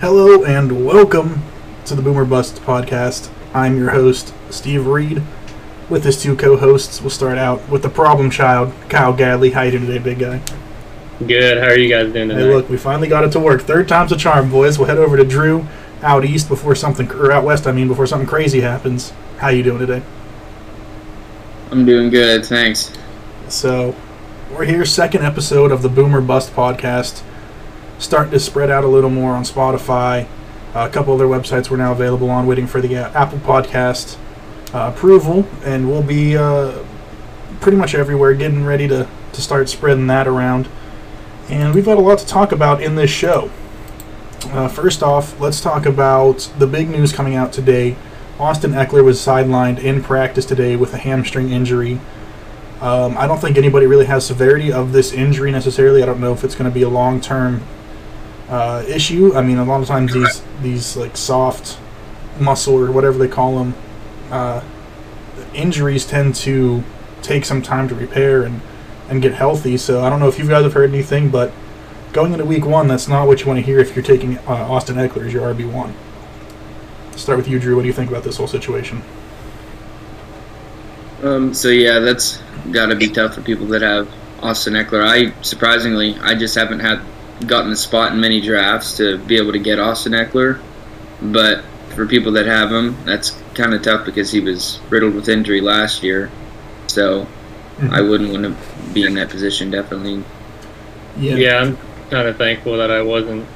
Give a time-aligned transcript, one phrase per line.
[0.00, 1.40] Hello and welcome
[1.86, 3.30] to the Boom or Bust podcast.
[3.54, 5.22] I'm your host, Steve Reed.
[5.88, 9.54] With his two co-hosts, we'll start out with the problem child, Kyle Gadley.
[9.54, 10.42] How you doing today, big guy?
[11.26, 11.56] Good.
[11.56, 13.62] How are you guys doing Hey, look, we finally got it to work.
[13.62, 14.78] Third time's a charm, boys.
[14.78, 15.66] We'll head over to Drew
[16.02, 19.14] out east before something, or out west, I mean, before something crazy happens.
[19.38, 20.02] How you doing today?
[21.70, 22.92] I'm doing good, thanks.
[23.48, 23.96] So,
[24.52, 27.22] we're here, second episode of the Boom or Bust podcast.
[27.98, 30.26] Starting to spread out a little more on Spotify.
[30.74, 34.18] Uh, a couple other websites we're now available on, waiting for the uh, Apple Podcast
[34.74, 36.84] uh, approval, and we'll be uh,
[37.60, 40.68] pretty much everywhere, getting ready to, to start spreading that around.
[41.48, 43.50] And we've got a lot to talk about in this show.
[44.46, 47.96] Uh, first off, let's talk about the big news coming out today.
[48.38, 52.00] Austin Ekeler was sidelined in practice today with a hamstring injury.
[52.82, 56.02] Um, I don't think anybody really has severity of this injury necessarily.
[56.02, 57.62] I don't know if it's going to be a long term
[58.48, 59.34] uh, issue.
[59.34, 61.78] I mean, a lot of times these these like soft
[62.38, 63.74] muscle or whatever they call them
[64.30, 64.62] uh,
[65.54, 66.82] injuries tend to
[67.22, 68.60] take some time to repair and
[69.08, 69.76] and get healthy.
[69.76, 71.52] So I don't know if you guys have heard anything, but
[72.12, 74.52] going into week one, that's not what you want to hear if you're taking uh,
[74.52, 75.94] Austin Ekeler as your RB one.
[77.16, 77.76] Start with you, Drew.
[77.76, 79.02] What do you think about this whole situation?
[81.22, 84.08] Um, so yeah, that's got to be tough for people that have
[84.40, 85.06] Austin Ekeler.
[85.06, 87.00] I surprisingly, I just haven't had
[87.46, 90.60] gotten the spot in many drafts to be able to get Austin Ekeler,
[91.20, 95.28] but for people that have him, that's kind of tough because he was riddled with
[95.28, 96.30] injury last year.
[96.86, 97.26] So
[97.90, 99.70] I wouldn't want to be in that position.
[99.70, 100.24] Definitely.
[101.18, 101.78] Yeah, I'm
[102.10, 103.46] kind of thankful that I wasn't.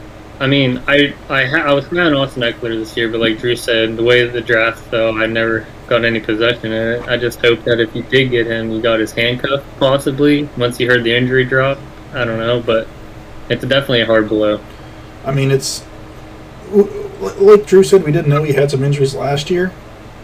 [0.40, 3.38] I mean, I I, ha- I was high on Austin Ekeler this year, but like
[3.38, 7.08] Drew said, the way the draft fell, I never got any possession in it.
[7.08, 10.80] I just hope that if you did get him, you got his handcuff possibly once
[10.80, 11.78] you heard the injury drop.
[12.14, 12.88] I don't know, but
[13.50, 14.60] it's definitely a hard blow.
[15.24, 15.84] I mean, it's
[16.70, 19.72] like Drew said, we didn't know he had some injuries last year,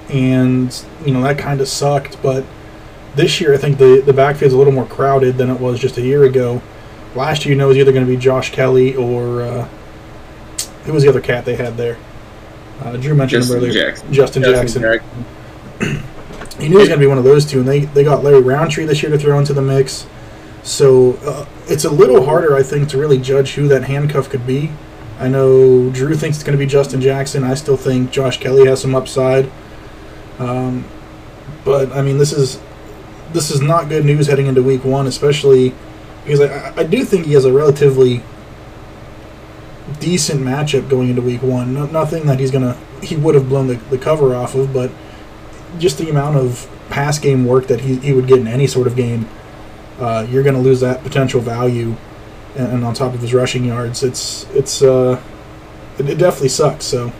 [0.08, 2.22] and you know that kind of sucked.
[2.22, 2.44] But
[3.15, 5.98] this year, I think the the backfield's a little more crowded than it was just
[5.98, 6.62] a year ago.
[7.15, 9.69] Last year, you know, it was either going to be Josh Kelley or uh,
[10.84, 11.98] who was the other cat they had there?
[12.81, 13.72] Uh, Drew mentioned him Justin earlier.
[13.72, 14.12] Jackson.
[14.12, 14.82] Justin Jackson.
[14.82, 15.25] Jackson.
[16.60, 18.25] You knew he was going to be one of those two, and they, they got
[18.25, 20.06] Larry Rountree this year to throw into the mix.
[20.62, 24.47] So uh, it's a little harder, I think, to really judge who that handcuff could
[24.47, 24.71] be.
[25.19, 27.43] I know Drew thinks it's going to be Justin Jackson.
[27.43, 29.50] I still think Josh Kelley has some upside.
[30.38, 30.84] Um,
[31.65, 32.60] but I mean, this is
[33.32, 35.75] this is not good news heading into Week One, especially
[36.25, 38.22] because I, I do think he has a relatively
[40.00, 41.75] decent matchup going into Week One.
[41.75, 44.91] No, nothing that he's gonna he would have blown the, the cover off of, but
[45.78, 48.87] just the amount of pass game work that he, he would get in any sort
[48.87, 49.28] of game,
[49.99, 51.95] uh, you're going to lose that potential value.
[52.57, 55.23] And, and on top of his rushing yards, it's it's uh,
[55.99, 56.84] it, it definitely sucks.
[56.87, 57.12] So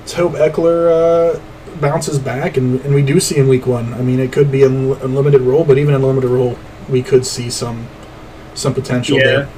[0.00, 1.40] let's hope Ekeler uh,
[1.80, 3.94] bounces back, and, and we do see in week one.
[3.94, 6.58] I mean, it could be a unlimited role, but even in limited role,
[6.88, 7.88] we could see some
[8.54, 9.24] some potential Yeah.
[9.24, 9.48] there.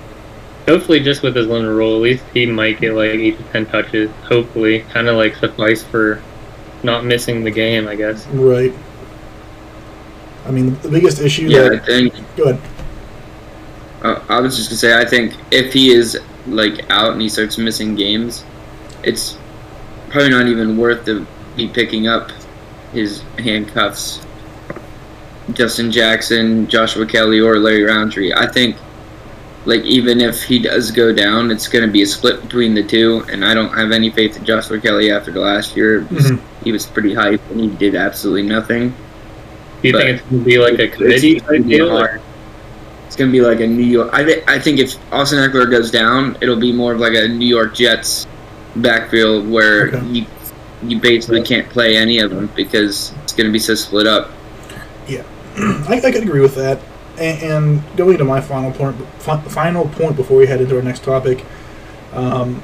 [0.68, 3.66] Hopefully, just with his limited role, at least he might get like eight to ten
[3.66, 4.10] touches.
[4.28, 6.22] Hopefully, kind of like suffice for
[6.82, 8.26] not missing the game, I guess.
[8.28, 8.72] Right.
[10.46, 11.46] I mean, the biggest issue.
[11.48, 12.14] Yeah, I think.
[12.36, 12.60] go ahead.
[14.02, 17.28] Uh, I was just gonna say, I think if he is like out and he
[17.28, 18.44] starts missing games,
[19.02, 19.38] it's
[20.10, 22.30] probably not even worth to be picking up
[22.92, 24.20] his handcuffs.
[25.52, 28.32] Justin Jackson, Joshua Kelley, or Larry Rountree.
[28.34, 28.76] I think,
[29.66, 33.24] like even if he does go down, it's gonna be a split between the two,
[33.30, 36.02] and I don't have any faith in Joshua Kelley after the last year.
[36.10, 36.40] Mhm.
[36.62, 38.94] He was pretty hyped and he did absolutely nothing.
[39.84, 41.90] Do you But think it's gonna be like a committee it's, type be deal?
[41.98, 42.18] or-
[43.06, 44.08] It's gonna be like a New York.
[44.14, 44.50] I think.
[44.50, 47.74] I think if Austin Ekeler goes down, it'll be more of like a New York
[47.74, 48.26] Jets
[48.76, 50.02] backfield where Okay.
[50.06, 50.26] you
[50.86, 54.30] you basically can't play any of them because it's gonna be so split up.
[55.06, 55.22] Yeah,
[55.88, 56.80] I, I could agree with that.
[57.18, 60.82] And, and going to my final point, fi- final point before we head into our
[60.82, 61.44] next topic,
[62.14, 62.60] um,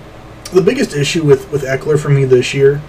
[0.52, 2.80] the biggest issue with with Ekeler for me this year,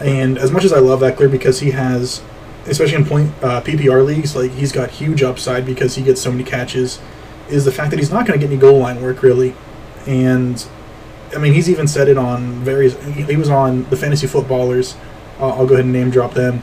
[0.00, 2.22] and as much as I love Ekeler because he has,
[2.66, 6.30] especially in point uh, PPR leagues, like he's got huge upside because he gets so
[6.30, 7.00] many catches,
[7.48, 9.54] is the fact that he's not going to get any goal line work really,
[10.06, 10.66] and
[11.34, 13.00] I mean he's even said it on various.
[13.04, 14.96] He, was on the fantasy footballers.
[15.38, 16.62] Uh, I'll go ahead and name drop them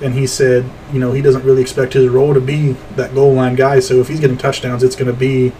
[0.00, 3.32] and he said, you know, he doesn't really expect his role to be that goal
[3.32, 3.80] line guy.
[3.80, 5.52] So if he's getting touchdowns, it's going to be,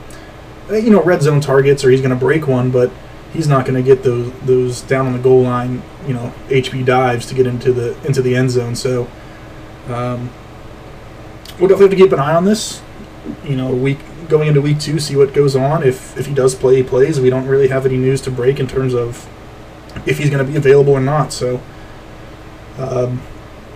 [0.68, 2.90] uh, you know, red zone targets, or he's going to break one, but
[3.32, 6.84] he's not going to get those those down on the goal line, you know, HB
[6.84, 8.76] dives to get into the into the end zone.
[8.76, 9.08] So
[9.88, 10.30] um,
[11.58, 12.82] we'll definitely have to keep an eye on this.
[13.44, 13.98] You know, week
[14.28, 15.82] going into week two, see what goes on.
[15.82, 17.20] If if he does play, he plays.
[17.20, 19.28] We don't really have any news to break in terms of
[20.06, 21.32] if he's going to be available or not.
[21.32, 21.60] So,
[22.78, 23.22] um,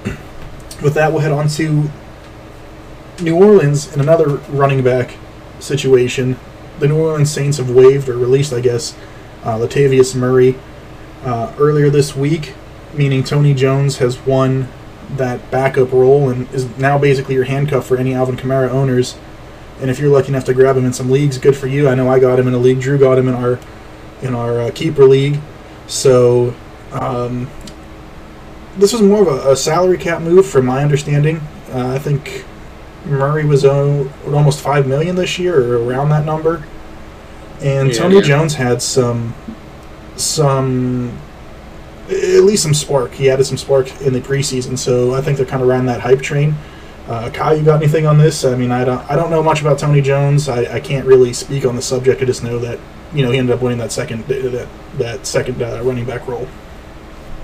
[0.83, 1.91] with that, we'll head on to
[3.21, 5.17] New Orleans in another running back
[5.59, 6.39] situation.
[6.79, 8.97] The New Orleans Saints have waived or released, I guess,
[9.45, 10.57] uh, Latavius Murray
[11.25, 12.55] uh, earlier this week,
[12.95, 14.69] meaning Tony Jones has won
[15.17, 19.17] that backup role and is now basically your handcuff for any Alvin Kamara owners.
[19.81, 21.89] And if you're lucky enough to grab him in some leagues, good for you.
[21.89, 22.81] I know I got him in a league.
[22.81, 23.59] Drew got him in our
[24.23, 25.41] in our uh, keeper league.
[25.87, 26.55] So
[26.93, 27.51] um,
[28.77, 31.39] this was more of a, a, salary cap move, from my understanding.
[31.73, 32.45] Uh, I think
[33.07, 36.65] Murray was almost five million this year, or around that number.
[37.61, 38.23] And yeah, Tony yeah.
[38.23, 39.35] Jones had some
[40.17, 41.19] some
[42.11, 43.13] at least some spark.
[43.13, 46.01] He added some spark in the preseason, so I think they're kind of riding that
[46.01, 46.55] hype train.
[47.09, 48.45] Uh, Kyle, you got anything on this?
[48.45, 50.49] I mean, I don't, I don't know much about Tony Jones.
[50.49, 52.23] I, I can't really speak on the subject.
[52.23, 52.79] I just know that
[53.13, 54.69] you know he ended up winning that second that
[54.99, 56.47] that second uh, running back role.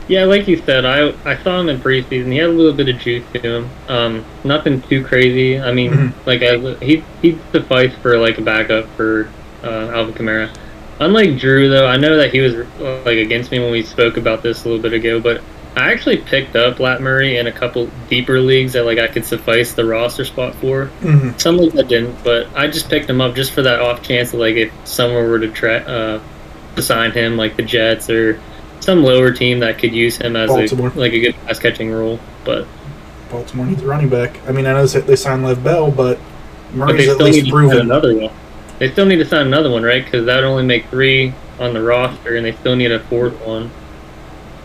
[0.08, 2.30] Yeah, like you said, I I saw him in preseason.
[2.30, 3.70] He had a little bit of juice to him.
[3.88, 5.60] Um, nothing too crazy.
[5.60, 6.28] I mean, mm-hmm.
[6.28, 9.28] like as he he sufficed for like a backup for
[9.64, 10.56] uh, Alvin Kamara.
[10.98, 12.54] Unlike Drew, though, I know that he was
[13.04, 15.43] like against me when we spoke about this a little bit ago, but
[15.76, 19.26] I actually picked up Lat Murray in a couple deeper leagues that like I could
[19.26, 20.87] suffice the roster spot for.
[21.02, 21.38] Mm-hmm.
[21.38, 24.31] Some leagues I didn't, but I just picked him up just for that off chance
[24.31, 26.22] that like if someone were to try uh,
[26.76, 28.40] to sign him, like the Jets or
[28.81, 32.19] some lower team that could use him as a, like a good pass catching role.
[32.46, 32.66] But
[33.31, 34.40] Baltimore needs a running back.
[34.48, 36.19] I mean, I know they signed Lev Bell, but
[36.72, 38.32] Murray's at least proven another one.
[38.78, 40.05] They still need to sign another one, right?
[40.05, 43.34] Because that would only make three on the roster, and they still need a fourth
[43.46, 43.70] one.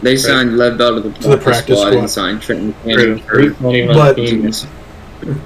[0.02, 2.74] They signed Lev Bell to the practice, to the practice squad, squad, and signed Trenton
[2.84, 4.16] Cannon But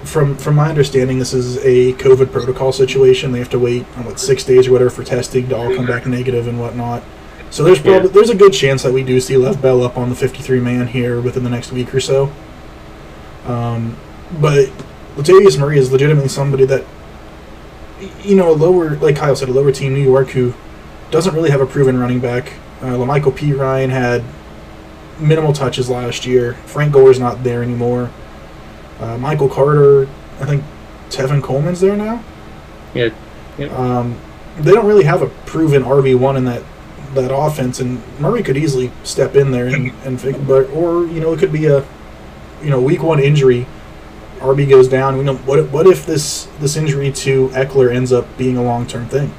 [0.07, 3.31] from from my understanding, this is a COVID protocol situation.
[3.31, 5.85] They have to wait on what six days or whatever for testing to all come
[5.85, 7.03] back negative and whatnot.
[7.49, 8.13] So there's probably yeah.
[8.13, 10.87] there's a good chance that we do see Lev Bell up on the 53 man
[10.87, 12.31] here within the next week or so.
[13.45, 13.97] Um,
[14.39, 14.67] but
[15.15, 16.85] Latavius Murray is legitimately somebody that
[18.23, 20.53] you know, a lower, like Kyle said, a lower team, New York, who
[21.11, 22.53] doesn't really have a proven running back.
[22.81, 23.53] Uh, P.
[23.53, 24.23] Ryan had
[25.19, 26.53] minimal touches last year.
[26.65, 28.11] Frank Gore's not there anymore.
[28.99, 30.07] Uh, Michael Carter,
[30.39, 30.63] I think
[31.09, 32.23] Tevin Coleman's there now.
[32.93, 33.09] Yeah.
[33.57, 33.71] Yep.
[33.71, 34.19] Um,
[34.57, 36.63] they don't really have a proven RB one in that
[37.13, 41.33] that offense, and Murray could easily step in there and and but or you know
[41.33, 41.85] it could be a
[42.61, 43.67] you know week one injury
[44.45, 45.17] RB goes down.
[45.17, 48.87] We know what what if this this injury to Ekeler ends up being a long
[48.87, 49.33] term thing?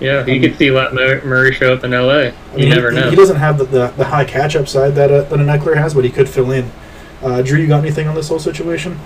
[0.00, 1.96] Yeah, you could see let Murray show up in LA.
[1.98, 3.10] You I mean, never he, know.
[3.10, 5.76] He doesn't have the, the, the high catch up side that, uh, that an Ekeler
[5.76, 6.70] has, but he could fill in.
[7.22, 8.98] Uh, Drew, you got anything on this whole situation?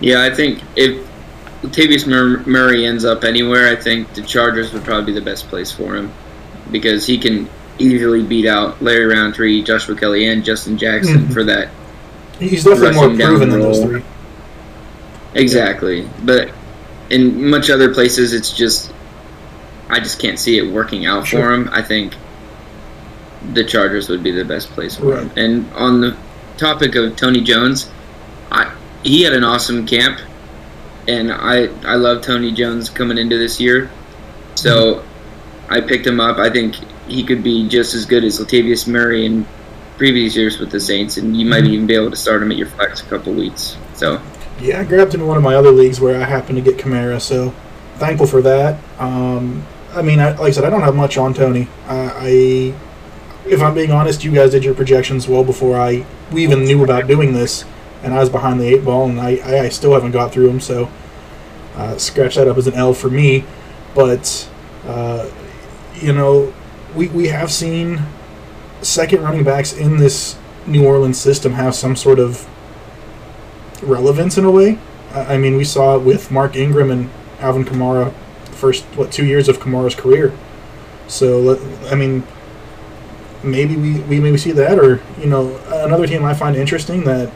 [0.00, 1.06] Yeah, I think if
[1.62, 2.06] Latavius
[2.46, 5.96] Murray ends up anywhere, I think the Chargers would probably be the best place for
[5.96, 6.12] him
[6.70, 7.48] because he can
[7.78, 11.32] easily beat out Larry Rountree, Joshua Kelley, and Justin Jackson mm-hmm.
[11.32, 11.70] for that
[12.38, 14.02] He's definitely more proven than those three.
[15.34, 16.50] Exactly, but
[17.10, 18.92] in much other places, it's just
[19.88, 21.40] I just can't see it working out sure.
[21.40, 21.68] for him.
[21.72, 22.14] I think
[23.52, 25.22] the Chargers would be the best place for right.
[25.22, 25.30] him.
[25.36, 26.16] And on the
[26.56, 27.90] topic of Tony Jones,
[28.50, 30.20] I, he had an awesome camp,
[31.06, 33.90] and I I love Tony Jones coming into this year,
[34.54, 35.72] so mm-hmm.
[35.72, 36.38] I picked him up.
[36.38, 36.76] I think
[37.08, 39.46] he could be just as good as Latavius Murray and
[39.96, 41.72] previous years with the Saints, and you might mm-hmm.
[41.72, 43.76] even be able to start him at your flex a couple weeks.
[43.94, 44.20] So.
[44.60, 46.78] Yeah, I grabbed him in one of my other leagues where I happened to get
[46.78, 47.54] Kamara, so
[47.96, 48.80] thankful for that.
[48.98, 51.68] Um, I mean, I, like I said, I don't have much on Tony.
[51.86, 52.74] Uh, I,
[53.46, 56.82] if I'm being honest, you guys did your projections well before I we even knew
[56.82, 57.64] about doing this,
[58.02, 60.46] and I was behind the eight ball, and I, I, I still haven't got through
[60.48, 60.60] them.
[60.60, 60.90] So,
[61.74, 63.44] uh, scratch that up as an L for me.
[63.94, 64.48] But,
[64.84, 65.30] uh,
[65.94, 66.52] you know,
[66.94, 68.02] we we have seen
[68.86, 72.48] second running backs in this New Orleans system have some sort of
[73.82, 74.78] relevance in a way.
[75.12, 78.12] I mean, we saw it with Mark Ingram and Alvin Kamara,
[78.50, 80.36] first what two years of Kamara's career.
[81.08, 81.58] So
[81.90, 82.24] I mean,
[83.42, 87.32] maybe we, we maybe see that, or you know, another team I find interesting that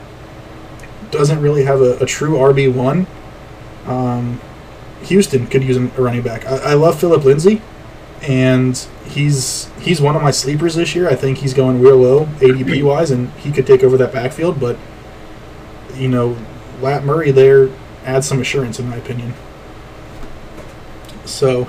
[1.10, 3.06] doesn't really have a, a true RB one.
[3.86, 4.40] Um,
[5.02, 6.46] Houston could use a running back.
[6.46, 7.62] I, I love Phillip Lindsay
[8.22, 11.08] and he's he's one of my sleepers this year.
[11.08, 14.60] I think he's going real low ADP wise, and he could take over that backfield.
[14.60, 14.78] But
[15.94, 16.36] you know,
[16.80, 17.70] Lat Murray there
[18.04, 19.34] adds some assurance, in my opinion.
[21.24, 21.68] So,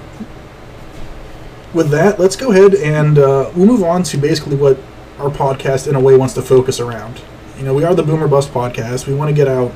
[1.73, 4.77] with that, let's go ahead and uh, we'll move on to basically what
[5.19, 7.21] our podcast, in a way, wants to focus around.
[7.57, 9.07] You know, we are the Boom or Bust podcast.
[9.07, 9.71] We want to get out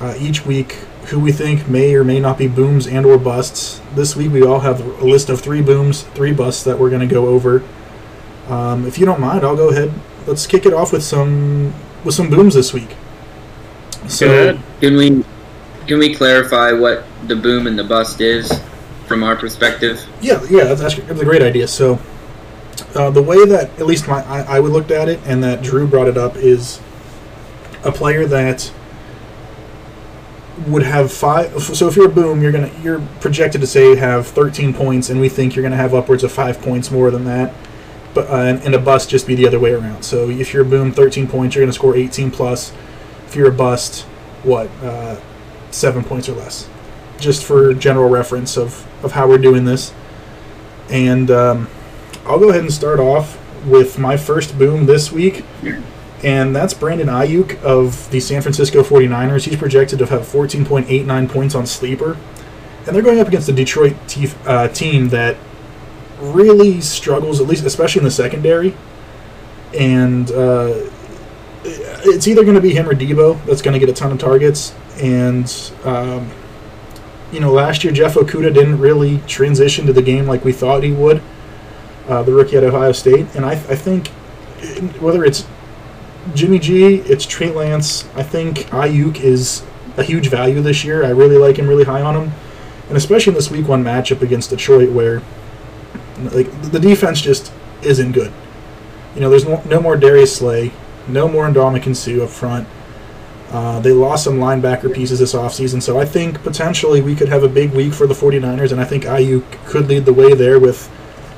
[0.00, 3.80] uh, each week who we think may or may not be booms and or busts.
[3.94, 7.06] This week we all have a list of three booms, three busts that we're going
[7.06, 7.62] to go over.
[8.48, 9.92] Um, if you don't mind, I'll go ahead.
[10.26, 11.72] Let's kick it off with some
[12.04, 12.96] with some booms this week.
[14.06, 15.24] So can we
[15.86, 18.50] can we clarify what the boom and the bust is
[19.06, 20.06] from our perspective?
[20.20, 21.68] Yeah, yeah, that's, that's a great idea.
[21.68, 21.98] So
[22.94, 25.62] uh, the way that at least my I, I would looked at it and that
[25.62, 26.80] Drew brought it up is
[27.84, 28.72] a player that
[30.66, 31.62] would have five.
[31.62, 35.20] So if you're a boom, you're gonna you're projected to say have 13 points, and
[35.20, 37.54] we think you're gonna have upwards of five points more than that.
[38.14, 40.02] But uh, and, and a bust just be the other way around.
[40.02, 42.72] So if you're a boom, 13 points, you're gonna score 18 plus.
[43.26, 44.02] If you're a bust,
[44.42, 45.20] what uh,
[45.70, 46.68] seven points or less,
[47.18, 49.92] just for general reference of of how we're doing this.
[50.90, 51.68] And um,
[52.24, 55.44] I'll go ahead and start off with my first boom this week
[56.24, 59.44] and that's Brandon Aiyuk of the San Francisco 49ers.
[59.44, 62.16] He's projected to have 14.89 points on Sleeper.
[62.86, 63.94] And they're going up against a Detroit
[64.46, 65.36] uh, team that
[66.20, 68.74] really struggles, at least especially in the secondary.
[69.78, 70.90] And uh,
[71.64, 74.18] it's either going to be him or Deebo that's going to get a ton of
[74.18, 74.74] targets.
[75.00, 76.30] And, um,
[77.30, 80.82] you know, last year Jeff Okudah didn't really transition to the game like we thought
[80.82, 81.22] he would,
[82.08, 83.26] uh, the rookie at Ohio State.
[83.36, 84.08] And I, I think
[84.98, 85.46] whether it's
[86.34, 88.06] Jimmy G, it's Trey Lance.
[88.14, 89.64] I think Aiyuk is
[89.96, 91.04] a huge value this year.
[91.04, 92.32] I really like him, really high on him,
[92.88, 95.22] and especially in this Week One matchup against Detroit, where
[96.18, 98.32] like the defense just isn't good.
[99.14, 100.72] You know, there's no, no more Darius Slay,
[101.06, 102.68] no more Ndamukong Suh up front.
[103.50, 107.42] Uh, they lost some linebacker pieces this offseason, so I think potentially we could have
[107.42, 110.58] a big week for the 49ers, and I think Aiyuk could lead the way there
[110.58, 110.90] with,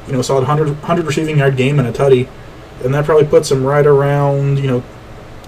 [0.09, 2.29] you know, a solid 100, 100 receiving yard game and a tutty
[2.85, 4.83] and that probably puts him right around, you know,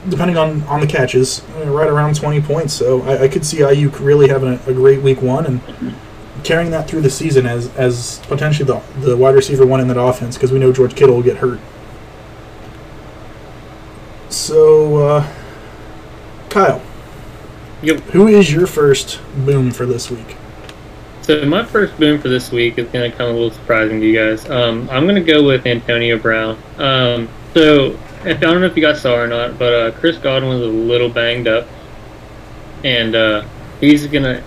[0.08, 2.74] depending on, on the catches, right around 20 points.
[2.74, 5.94] So I, I could see Aiyuk really having a, a, great week one and
[6.44, 9.98] carrying that through the season as, as potentially the, the wide receiver one in that
[9.98, 11.60] offense because we know George Kittle will get hurt.
[14.28, 15.32] So, uh,
[16.48, 16.82] Kyle,
[17.80, 18.00] yep.
[18.10, 20.36] who is your first boom for this week?
[21.22, 24.06] So my first boom for this week is going to come a little surprising to
[24.06, 24.50] you guys.
[24.50, 26.58] Um, I'm going to go with Antonio Brown.
[26.78, 30.18] Um, so if, I don't know if you guys saw or not, but uh, Chris
[30.18, 31.68] Godwin was a little banged up,
[32.82, 33.44] and uh,
[33.80, 34.42] he's going to,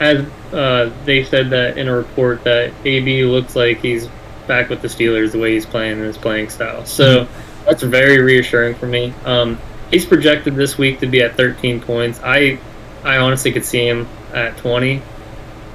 [0.00, 4.06] as uh, they said that in a report that AB looks like he's
[4.46, 6.84] back with the Steelers the way he's playing and his playing style.
[6.84, 7.64] So mm-hmm.
[7.64, 9.14] that's very reassuring for me.
[9.24, 9.58] Um,
[9.90, 12.20] he's projected this week to be at 13 points.
[12.22, 12.58] I
[13.02, 15.00] I honestly could see him at 20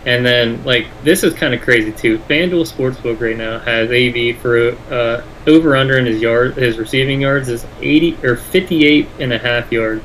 [0.05, 2.17] and then, like, this is kind of crazy too.
[2.19, 7.21] FanDuel Sportsbook right now has AB for uh, over under in his yard, his receiving
[7.21, 10.03] yards is 80 or 58 and a half yard.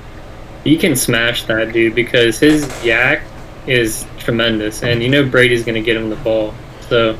[0.65, 3.23] You can smash that dude because his YAC
[3.67, 6.55] is tremendous, and you know Brady's going to get him the ball.
[6.89, 7.19] So,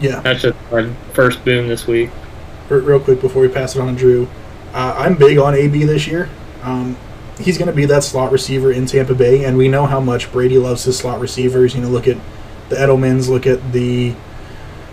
[0.00, 2.10] yeah, that's just my first boom this week.
[2.68, 4.28] Real quick before we pass it on to Drew,
[4.72, 6.28] uh, I'm big on AB this year.
[6.62, 6.96] Um,
[7.38, 10.30] he's going to be that slot receiver in Tampa Bay, and we know how much
[10.32, 11.74] Brady loves his slot receivers.
[11.74, 12.18] You know, look at
[12.68, 14.14] the Edelmans, look at the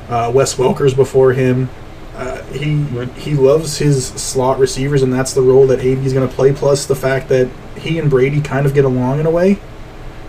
[0.10, 1.69] uh, Wes Welkers before him.
[2.15, 2.84] Uh, he
[3.19, 6.51] he loves his slot receivers, and that's the role that AB is going to play.
[6.53, 9.60] Plus the fact that he and Brady kind of get along in a way.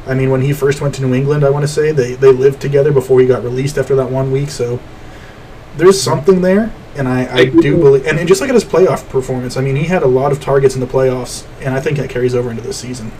[0.06, 2.32] I mean, when he first went to New England, I want to say they they
[2.32, 4.50] lived together before he got released after that one week.
[4.50, 4.80] So
[5.76, 9.08] there's something there and I, I do believe, and, and just look at his playoff
[9.08, 9.56] performance.
[9.56, 12.10] I mean, he had a lot of targets in the playoffs, and I think that
[12.10, 13.12] carries over into this season.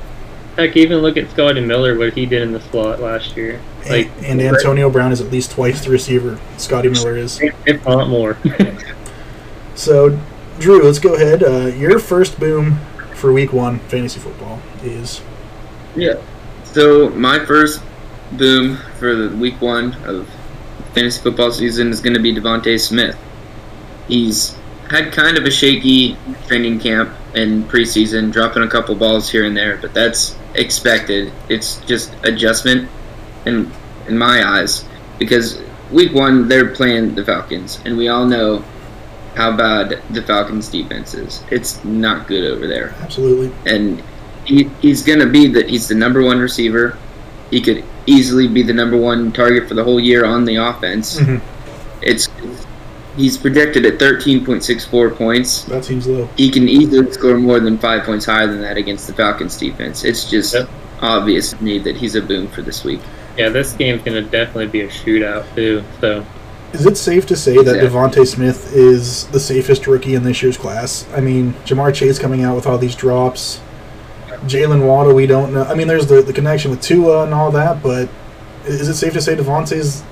[0.57, 3.61] Heck, even look at Scotty Miller, what he did in the slot last year.
[3.89, 7.41] Like, and, and Antonio Brown is at least twice the receiver Scotty Miller is.
[7.67, 8.37] If not more.
[9.75, 10.19] so,
[10.59, 11.43] Drew, let's go ahead.
[11.43, 12.79] Uh, your first boom
[13.15, 15.23] for Week One fantasy football is.
[15.95, 16.21] Yeah.
[16.65, 17.83] So my first
[18.33, 20.29] boom for the Week One of
[20.95, 23.17] fantasy football season is going to be DeVonta Smith.
[24.09, 24.57] He's
[24.89, 26.17] had kind of a shaky
[26.47, 31.33] training camp and preseason, dropping a couple balls here and there, but that's expected.
[31.49, 32.89] It's just adjustment
[33.47, 33.71] in
[34.09, 34.85] in my eyes
[35.19, 38.65] because week one they're playing the Falcons, and we all know
[39.37, 41.45] how bad the Falcons defense is.
[41.51, 42.91] It's not good over there.
[43.01, 43.53] Absolutely.
[43.73, 44.03] And
[44.45, 46.99] he, he's gonna be the he's the number one receiver.
[47.51, 51.19] He could easily be the number one target for the whole year on the offense.
[51.19, 51.47] Mm-hmm.
[52.03, 52.29] It's
[53.17, 55.65] He's projected at 13.64 points.
[55.65, 56.27] That seems low.
[56.37, 60.05] He can easily score more than five points higher than that against the Falcons defense.
[60.05, 60.69] It's just yep.
[61.01, 63.01] obvious to me that he's a boom for this week.
[63.37, 65.83] Yeah, this game's going to definitely be a shootout, too.
[66.01, 66.25] So,
[66.73, 67.81] Is it safe to say exactly.
[67.81, 71.07] that DeVonta Smith is the safest rookie in this year's class?
[71.13, 73.61] I mean, Ja'Marr Chase coming out with all these drops.
[74.47, 75.65] Jaylen Waddle, we don't know.
[75.65, 78.09] I mean, there's the, the connection with Tua and all that, but
[78.65, 80.03] is it safe to say DeVonta's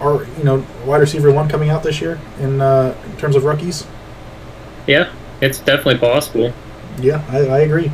[0.00, 3.44] our you know wide receiver one coming out this year in uh, in terms of
[3.44, 3.86] rookies?
[4.86, 6.52] Yeah, it's definitely possible.
[7.00, 7.90] Yeah, I, I agree.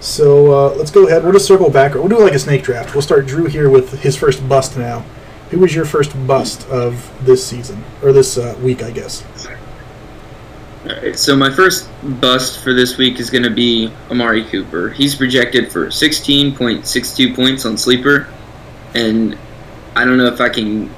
[0.00, 1.22] So uh, let's go ahead.
[1.22, 1.94] We'll just circle back.
[1.94, 2.94] We'll do like a snake draft.
[2.94, 5.04] We'll start Drew here with his first bust now.
[5.50, 9.24] Who was your first bust of this season or this uh, week, I guess?
[10.86, 11.88] Alright, so my first
[12.20, 14.88] bust for this week is going to be Amari Cooper.
[14.88, 18.28] He's projected for 16.62 points on Sleeper,
[18.94, 19.36] and
[19.94, 20.88] I don't know if I can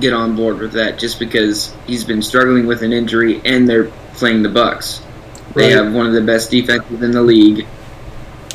[0.00, 3.90] get on board with that just because he's been struggling with an injury and they're
[4.14, 5.02] playing the Bucks.
[5.54, 5.84] They Right.
[5.84, 7.66] have one of the best defenses in the league.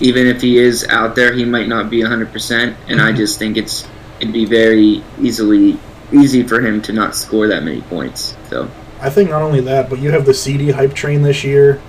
[0.01, 3.17] Even if he is out there, he might not be 100%, and I Mhm.
[3.17, 3.85] just think it's
[4.19, 5.77] it'd be very easily
[6.13, 8.35] easy for him to not score that many points.
[8.49, 8.67] So
[9.01, 11.79] I think not only that, but you have the CeeDee hype train this year.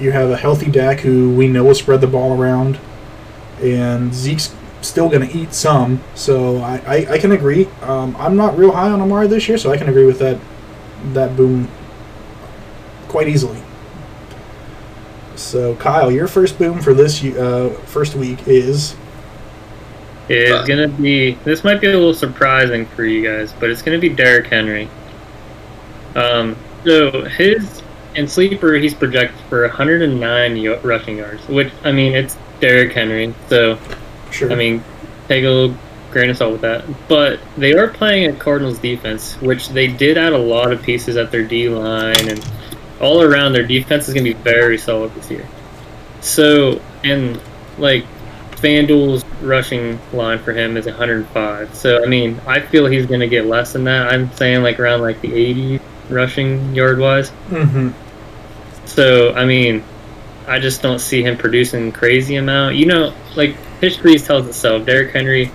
[0.00, 2.78] You have a healthy Dak who we know will spread the ball around,
[3.62, 4.50] and Zeke's
[4.82, 6.02] still going to eat some.
[6.14, 7.66] So I, I, I can agree.
[7.82, 10.38] Um, I'm not real high on Amari this year, so I can agree with that
[11.12, 11.68] that boom
[13.08, 13.60] quite easily.
[15.36, 18.94] So Kyle, your first boom for this uh, first week is
[20.28, 21.32] It's gonna be.
[21.44, 24.88] This might be a little surprising for you guys, but it's gonna be Derrick Henry.
[26.14, 27.82] Um, so his
[28.14, 30.20] in sleeper, he's projected for 109
[30.62, 33.78] y- rushing yards, which I mean, it's Derrick Henry, so
[34.32, 34.52] sure.
[34.52, 34.82] I mean,
[35.28, 35.76] take a little
[36.10, 36.84] grain of salt with that.
[37.08, 41.16] But they are playing a Cardinals defense, which they did add a lot of pieces
[41.16, 42.50] at their D line and
[43.00, 43.52] all around.
[43.52, 45.46] Their defense is going to be very solid this year.
[46.20, 47.40] So, and
[47.78, 48.04] like
[48.52, 51.74] FanDuel's rushing line for him is 105.
[51.74, 54.12] So, I mean, I feel he's going to get less than that.
[54.12, 57.30] I'm saying like around like the 80 rushing yard wise.
[57.48, 57.90] hmm
[58.84, 59.82] So I mean,
[60.46, 62.74] I just don't see him producing crazy amount.
[62.74, 64.86] You know, like history tells itself.
[64.86, 65.50] Derrick Henry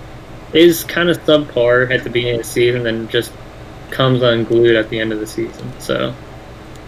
[0.52, 3.32] is kind of subpar at the beginning of the season, then just
[3.90, 5.72] comes unglued at the end of the season.
[5.80, 6.14] So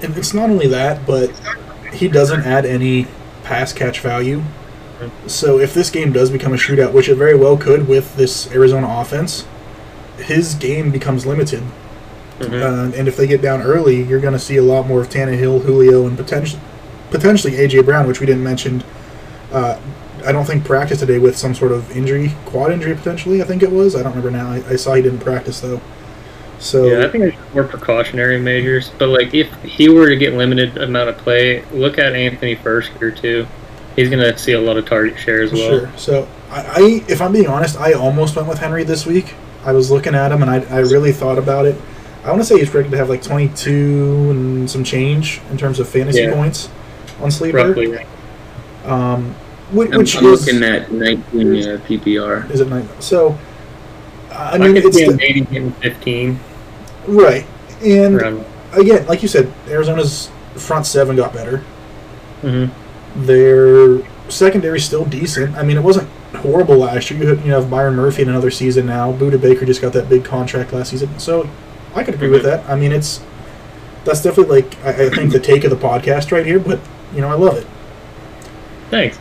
[0.03, 1.31] And it's not only that, but
[1.93, 3.07] he doesn't add any
[3.45, 4.43] pass catch value.
[5.27, 8.51] So if this game does become a shootout, which it very well could with this
[8.53, 9.47] Arizona offense,
[10.19, 11.63] his game becomes limited.
[12.41, 12.63] mhm.
[12.63, 15.09] Uh, and if they get down early, you're going to see a lot more of
[15.09, 16.61] Tannehill, Julio, and potentially
[17.11, 18.83] potentially AJ Brown, which we didn't mention.
[19.53, 19.81] Uh,
[20.29, 23.41] I don't think practice today with some sort of injury, quad injury potentially.
[23.41, 23.97] I think it was.
[23.97, 24.51] I don't remember now.
[24.51, 25.81] I, I saw he didn't practice though.
[26.59, 28.91] So yeah, I think there's more precautionary measures.
[28.99, 33.17] But like, if he were to get limited amount of play, look at Anthony Firkser
[33.17, 33.47] too.
[33.97, 35.71] He's gonna see a lot of target share as well.
[35.71, 35.93] Sure.
[35.97, 39.35] So I, I, if I'm being honest, I almost went with Henry this week.
[39.65, 41.81] I was looking at him and I, I really thought about it.
[42.23, 45.81] I want to say he's predicted to have like 22 and some change in terms
[45.81, 46.35] of fantasy Yeah.
[46.35, 46.69] points
[47.19, 47.57] on Sleeper.
[47.69, 48.05] Roughly.
[48.85, 49.35] Um,
[49.73, 52.51] which, I'm, which I'm is looking at 19 uh, PPR.
[52.51, 53.01] is it 19?
[53.01, 53.39] So
[54.33, 56.41] I I, mean, could it's see him the- maybe getting 15
[57.09, 57.47] right.
[57.83, 58.45] And around.
[58.73, 61.59] again, like you said, Arizona's front seven got better.
[62.41, 62.67] hmm
[63.25, 64.01] Their
[64.31, 65.57] secondary still decent.
[65.57, 67.21] I mean, it wasn't horrible last year.
[67.23, 69.13] You have, you have Byron Murphy in another season now.
[69.13, 71.49] Budda Baker just got that big contract last season, so
[71.95, 72.45] I could agree with Mhm.
[72.45, 72.69] that.
[72.69, 73.21] I mean, it's
[74.05, 76.81] that's definitely like I, I think the take of the podcast right here, but
[77.15, 77.67] you know I love it.
[78.91, 79.19] Thanks.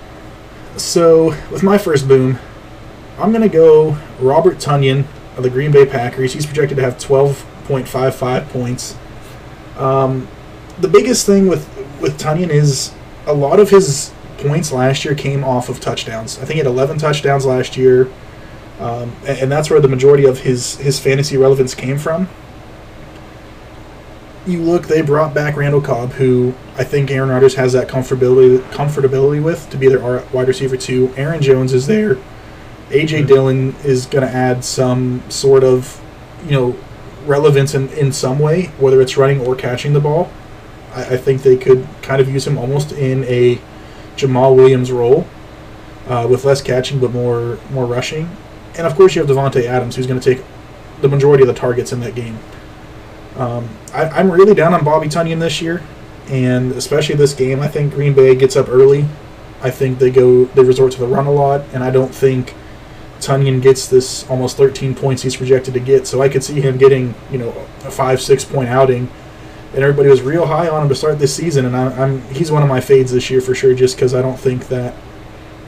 [0.78, 2.38] So with my first boom,
[3.18, 6.34] I'm gonna go Robert Tonyan of the Green Bay Packers.
[6.34, 8.98] He's projected to have 12.55 points.
[9.78, 10.28] Um,
[10.80, 11.68] the biggest thing with
[12.00, 12.94] with Tonyan is
[13.26, 16.38] a lot of his points last year came off of touchdowns.
[16.38, 18.08] I think he had 11 touchdowns last year,
[18.80, 22.30] um, and, and that's where the majority of his his fantasy relevance came from.
[24.47, 28.60] You look, they brought back Randall Cobb, who I think Aaron Rodgers has that comfortability
[28.71, 29.99] comfortability with to be their
[30.31, 31.13] wide receiver too.
[31.17, 32.17] Aaron Jones is there.
[32.89, 33.27] AJ Mhm.
[33.27, 35.99] Dillon is going to add some sort of,
[36.45, 36.75] you know,
[37.25, 40.31] relevance in, in some way, whether it's running or catching the ball.
[40.95, 43.60] I, I think they could kind of use him almost in a
[44.15, 45.27] Jamaal Williams role,
[46.07, 48.29] uh, with less catching but more more rushing.
[48.77, 50.45] And of course, you have Davante Adams, who's going to take
[51.01, 52.39] the majority of the targets in that game.
[53.38, 55.84] Um, I, I'm really down on Bobby Tonyan this year,
[56.28, 57.60] and especially this game.
[57.60, 59.06] I think Green Bay gets up early.
[59.62, 62.56] I think they go they resort to the run a lot, and I don't think
[63.19, 66.08] Tonyan gets this almost 13 points he's projected to get.
[66.08, 67.50] So I could see him getting you know
[67.84, 69.10] a five six point outing,
[69.73, 71.65] and everybody was real high on him to start this season.
[71.65, 74.21] And I'm, I'm he's one of my fades this year for sure, just because I
[74.21, 74.95] don't think that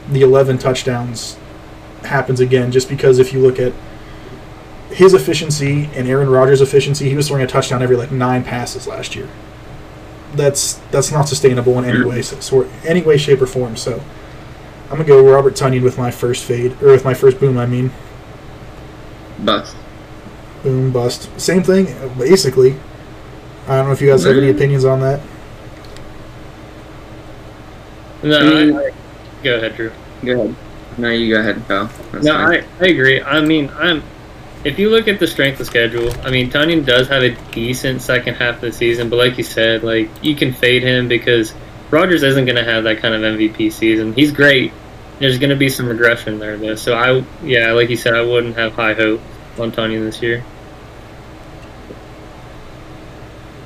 [0.08, 1.36] the 11 touchdowns
[2.02, 2.72] happens again.
[2.72, 3.72] Just because if you look at
[4.90, 8.86] his efficiency and Aaron Rodgers' efficiency, he was throwing a touchdown every like nine passes
[8.86, 9.28] last year.
[10.34, 13.76] That's that's not sustainable in any way, so, any way, shape, or form.
[13.76, 14.00] So
[14.84, 17.58] I'm gonna go Robert Tonyan with my first fade, or with my first boom.
[17.58, 17.90] I mean,
[19.40, 19.74] Bust.
[20.62, 21.28] boom bust.
[21.40, 21.86] Same thing,
[22.18, 22.76] basically.
[23.66, 25.20] I don't know if you guys have any opinions on that.
[28.22, 28.38] No.
[28.38, 28.90] I, I,
[29.42, 29.92] go ahead, Drew.
[30.24, 30.56] Go ahead.
[30.98, 31.90] No, you go ahead, Kyle.
[32.12, 32.64] That's No, fine.
[32.80, 33.22] I, I agree.
[33.22, 34.02] I mean, I'm.
[34.62, 38.02] If you look at the strength of schedule, I mean, Tonyan does have a decent
[38.02, 41.54] second half of the season, but like you said, like you can fade him because
[41.90, 44.12] Rodgers isn't going to have that kind of MVP season.
[44.12, 44.72] He's great.
[45.18, 46.74] There's going to be some regression there, though.
[46.74, 49.20] So I, yeah, like you said, I wouldn't have high hope
[49.58, 50.44] on Tonyan this year.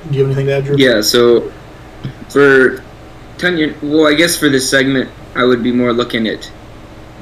[0.09, 0.77] Do you have anything to add, Drew?
[0.77, 1.51] Yeah, so
[2.29, 2.83] for
[3.37, 6.49] Tonyan, well, I guess for this segment, I would be more looking at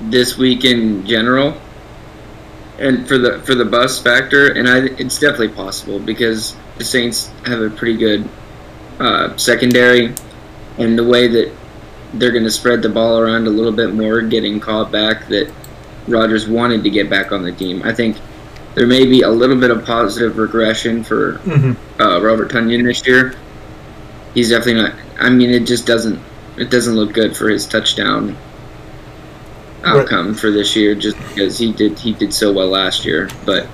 [0.09, 1.59] this week in general,
[2.79, 7.27] and for the for the bus factor, and I it's definitely possible because the Saints
[7.45, 8.27] have a pretty good
[8.99, 10.13] uh, secondary,
[10.77, 11.51] and the way that
[12.13, 15.51] they're going to spread the ball around a little bit more, getting caught back that
[16.07, 17.81] Rodgers wanted to get back on the team.
[17.83, 18.17] I think
[18.75, 23.05] there may be a little bit of positive regression for hmm uh, Robert Tonyan this
[23.05, 23.35] year.
[24.33, 24.95] He's definitely not.
[25.19, 26.19] I mean, it just doesn't.
[26.57, 28.37] It doesn't look good for his touchdown
[29.83, 33.29] outcome for this year, just because he did he did so well last year.
[33.45, 33.67] But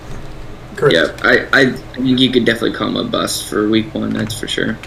[0.75, 0.95] Correct.
[0.95, 4.11] yeah, I, I I think you could definitely call him a bust for week one.
[4.11, 4.77] That's for sure.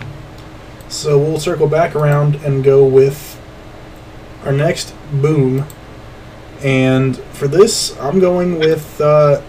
[0.89, 3.41] So we'll circle back around and go with
[4.45, 5.65] our next boom.
[6.63, 9.43] And for this, I'm going with uh,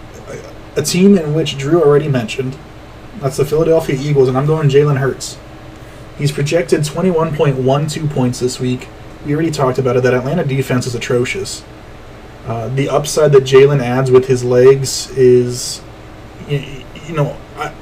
[0.76, 2.56] a team in which Drew already mentioned.
[3.20, 5.38] That's the Philadelphia Eagles, and I'm going Jalen Hurts.
[6.18, 8.88] He's projected 21.12 points this week.
[9.24, 10.02] We already talked about it.
[10.02, 11.64] That Atlanta defense is atrocious.
[12.46, 15.80] Uh, the upside that Jalen adds with his legs is,
[16.46, 17.72] you, you know, I,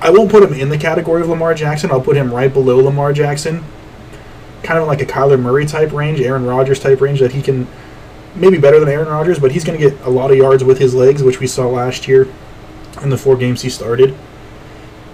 [0.00, 1.92] I won't put him in the category of Lamar Jackson.
[1.92, 3.64] I'll put him right below Lamar Jackson.
[4.64, 7.68] Kind of like a Kyler Murray type range, Aaron Rodgers type range that he can
[8.34, 10.78] maybe better than Aaron Rodgers, but he's going to get a lot of yards with
[10.78, 12.26] his legs, which we saw last year
[13.00, 14.16] in the four games he started.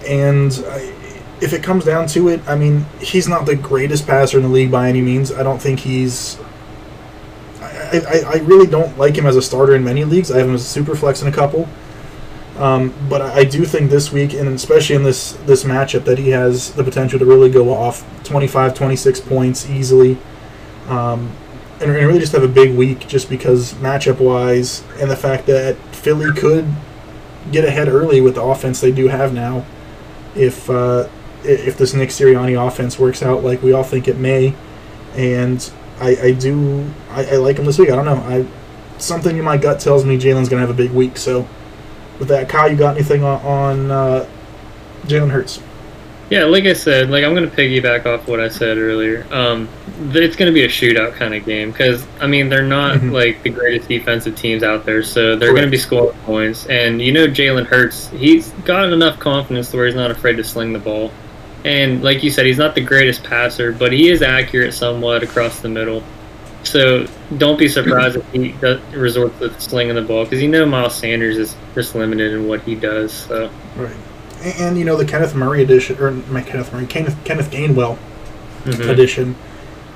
[0.07, 0.93] And I,
[1.41, 4.49] if it comes down to it, I mean, he's not the greatest passer in the
[4.49, 5.31] league by any means.
[5.31, 6.39] I don't think he's.
[7.59, 10.31] I, I, I really don't like him as a starter in many leagues.
[10.31, 11.67] I have him as a super flex in a couple.
[12.57, 16.19] Um, but I I do think this week, and especially in this this matchup, that
[16.19, 20.17] he has the potential to really go off 25, 26 points easily.
[20.87, 21.31] Um,
[21.79, 25.47] and, and really just have a big week just because matchup wise, and the fact
[25.47, 26.71] that Philly could
[27.51, 29.65] get ahead early with the offense they do have now,
[30.35, 31.07] if uh,
[31.43, 34.53] if this Nick Sirianni offense works out like we all think it may,
[35.15, 37.89] and I, I do I, I like him this week.
[37.89, 38.15] I don't know.
[38.15, 38.45] I
[38.99, 41.17] something in my gut tells me Jalen's gonna have a big week.
[41.17, 41.47] So
[42.19, 44.29] with that, Kyle, you got anything on, on uh,
[45.05, 45.61] Jalen Hurts?
[46.29, 49.25] Yeah, like I said, like I'm gonna piggyback off what I said earlier.
[49.31, 49.67] Um,
[50.13, 53.11] it's gonna be a shootout kind of game because I mean they're not Mhm.
[53.11, 56.67] like the greatest defensive teams out there, so they're gonna be scoring points.
[56.67, 60.43] And you know Jalen Hurts, he's got enough confidence to where he's not afraid to
[60.45, 61.11] sling the ball.
[61.63, 65.59] And like you said, he's not the greatest passer, but he is accurate somewhat across
[65.59, 66.03] the middle.
[66.63, 70.65] So don't be surprised if he does, resorts to slinging the ball because you know
[70.65, 73.11] Miles Sanders is just limited in what he does.
[73.11, 73.49] So.
[73.75, 73.95] Right.
[74.41, 77.97] And, and you know the Kenneth Murray edition, or not Kenneth Murray, Kenneth, Kenneth Gainwell
[78.63, 78.89] mhm.
[78.89, 79.35] edition,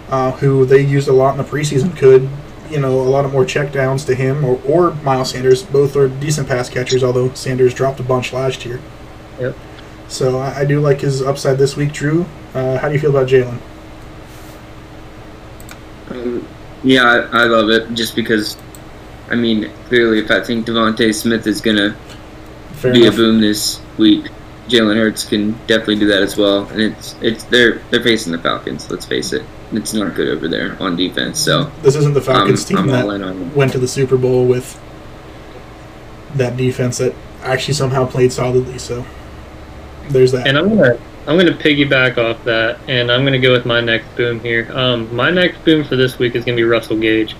[0.10, 2.30] uh, who they used a lot in the preseason, could
[2.69, 5.63] you know a lot of more checkdowns to him or, or Miles Sanders.
[5.63, 8.82] Both are decent pass catchers, although Sanders dropped a bunch last year.
[9.39, 9.56] Yep.
[10.08, 11.91] So I, I do like his upside this week.
[11.94, 13.60] Drew, uh, how do you feel about Jalen?
[16.10, 16.48] Um,
[16.84, 18.58] yeah, I, I love it just because.
[19.30, 21.96] I mean, clearly, if I think DeVonta Smith is gonna
[22.74, 23.15] Fair be enough.
[23.15, 24.30] a boom this week,
[24.68, 26.68] Jalen Hurts can definitely do that as well.
[26.68, 28.89] And it's it's they're they're facing the Falcons.
[28.91, 31.39] Let's face it, it's not good over there on defense.
[31.39, 33.56] So This isn't the Falcons I'm, team I'm that in on it.
[33.56, 34.80] went to the Super Bowl with
[36.36, 38.78] that defense that actually somehow played solidly.
[38.78, 39.04] So
[40.10, 40.48] there's that.
[40.48, 44.15] And I'm gonna I'm gonna piggyback off that, and I'm gonna go with my next
[44.15, 44.70] boom here.
[44.74, 47.36] Um, my next boom for this week is gonna be Russell Gage,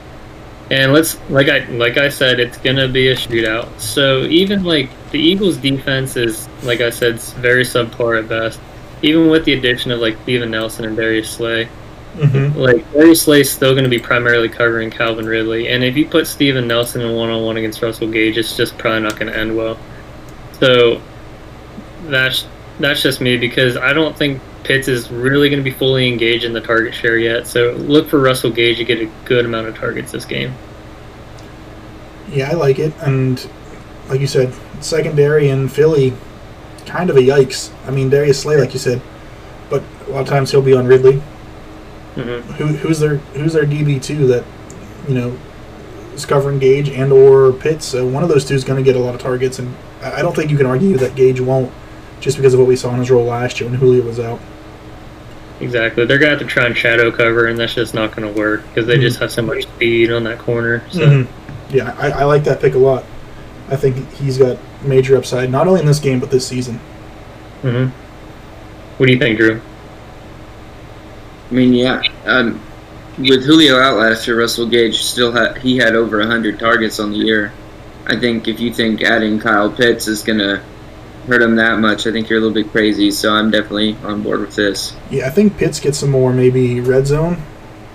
[0.71, 3.80] and let's like I like I said, it's gonna be a shootout.
[3.80, 8.60] So even like the Eagles' defense is like I said, it's very subpar at best.
[9.01, 11.69] Even with the addition of like Steven Nelson and Darius Slay,
[12.19, 16.08] hmm like Darius Slay is still gonna be primarily covering Calvin Ridley, and if you
[16.08, 19.32] put Steven Nelson in one on one against Russell Gage, it's just probably not gonna
[19.34, 19.78] end well.
[20.54, 21.01] So
[22.08, 22.47] that's
[22.79, 26.43] that's just me because I don't think Pitts is really going to be fully engaged
[26.43, 27.47] in the target share yet.
[27.47, 30.53] So look for Russell Gage to get a good amount of targets this game.
[32.29, 32.93] Yeah, I like it.
[33.01, 33.47] And
[34.09, 36.13] like you said, secondary in Philly,
[36.85, 37.71] kind of a yikes.
[37.88, 39.01] I mean, Darius Slay, like you said,
[39.69, 41.17] but a lot of times he'll be on Ridley.
[42.15, 44.43] hmm Who, who's their Who's their DB two that
[45.07, 45.38] you know,
[46.13, 47.85] is covering Gage and or Pitts.
[47.85, 50.21] So one of those two is going to get a lot of targets, and I
[50.21, 51.71] don't think you can argue that Gage won't,
[52.25, 54.39] just because of what we saw in his role last year when Julio was out.
[55.61, 56.05] Exactly.
[56.05, 58.88] They're gonna have to try and shadow cover, and that's just not gonna work because
[58.88, 59.01] they Mhm.
[59.01, 60.81] just have so much speed on that corner.
[60.89, 61.27] So Mhm.
[61.71, 63.03] Yeah, I, I like that pick a lot.
[63.69, 66.79] I think he's got major upside, not only in this game but this season.
[67.61, 67.85] hmm
[68.97, 69.61] What do you think, Drew?
[71.51, 72.01] I mean, yeah.
[72.25, 72.59] Um,
[73.19, 77.11] with Julio out last year, Russell Gage still had he had over hundred targets on
[77.11, 77.51] the year.
[78.07, 80.61] I think if you think adding Kyle Pitts is gonna
[81.27, 83.11] hurt him that much, I think you're a little bit crazy.
[83.11, 84.95] So I'm definitely on board with this.
[85.09, 87.41] Yeah, I think Pitts gets some more maybe red zone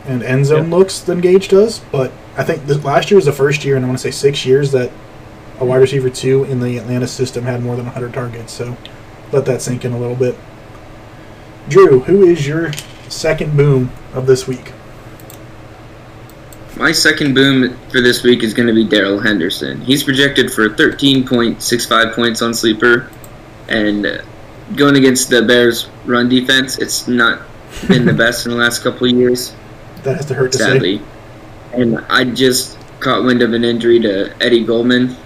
[0.06, 3.32] and end zone looks than Gage does, but I think this, last year was the
[3.32, 4.90] first year, and I want to say six years that
[5.58, 8.52] a wide receiver two in the Atlanta system had more than 100 targets.
[8.52, 8.76] So
[9.30, 10.36] let that sink in a little bit.
[11.68, 12.72] Drew, who is your
[13.08, 14.72] second boom of this week?
[16.76, 19.82] My second boom for this week is going to be Darrell Henderson.
[19.82, 23.10] He's projected for 13.65 points on Sleeper,
[23.70, 24.22] and
[24.76, 27.42] going against the Bears' run defense, it's not
[27.88, 29.54] been the best in the last couple of years,
[30.02, 30.64] That has to hurt to say.
[30.64, 31.02] sadly.
[31.72, 35.16] And I just caught wind of an injury to Eddie Goldman.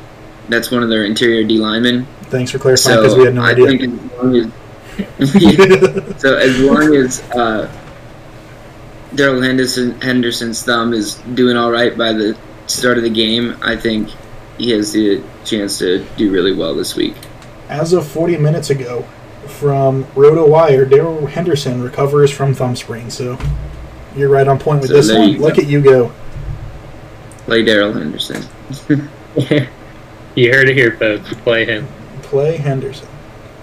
[0.49, 2.07] That's one of their interior D linemen.
[2.25, 3.67] Thanks for clarifying So because we had no I idea.
[3.67, 4.47] think as long as
[6.21, 7.71] so as long as uh,
[9.15, 13.77] Darrell Henderson Henderson's thumb is doing all right by the start of the game, I
[13.77, 14.11] think
[14.59, 17.15] he has the chance to do really well this week.
[17.69, 19.07] As of 40 minutes ago,
[19.47, 23.11] from RotoWire, Darrell Henderson recovers from thumb sprain.
[23.11, 23.39] So
[24.17, 25.39] you're right on point with So this one.
[25.39, 25.63] Look go.
[25.63, 26.13] at you go.
[27.45, 28.43] Play Darrell Henderson.
[30.35, 31.33] you heard it here, folks.
[31.35, 31.87] Play him.
[32.23, 33.09] Play Henderson.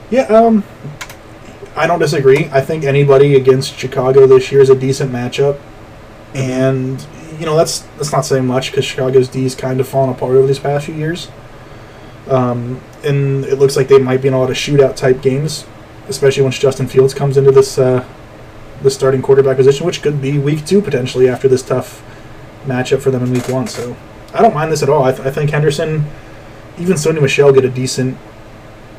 [0.09, 0.63] Yeah, um,
[1.75, 2.49] I don't disagree.
[2.51, 5.59] I think anybody against Chicago this year is a decent matchup,
[6.35, 7.05] and
[7.39, 10.45] you know that's that's not saying much because Chicago's D's kind of fallen apart over
[10.45, 11.29] these past few years.
[12.31, 15.65] Um, and it looks like they might be in a lot of shootout type games,
[16.07, 18.05] especially once Justin Fields comes into this uh,
[18.81, 22.01] the starting quarterback position, which could be week two potentially after this tough
[22.65, 23.67] matchup for them in week one.
[23.67, 23.97] So
[24.33, 25.03] I don't mind this at all.
[25.03, 26.05] I, th- I think Henderson,
[26.79, 28.17] even Sony Michel, get a decent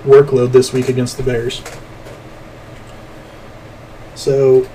[0.05, 1.63] workload this week against the Bears.
[4.15, 4.69] So,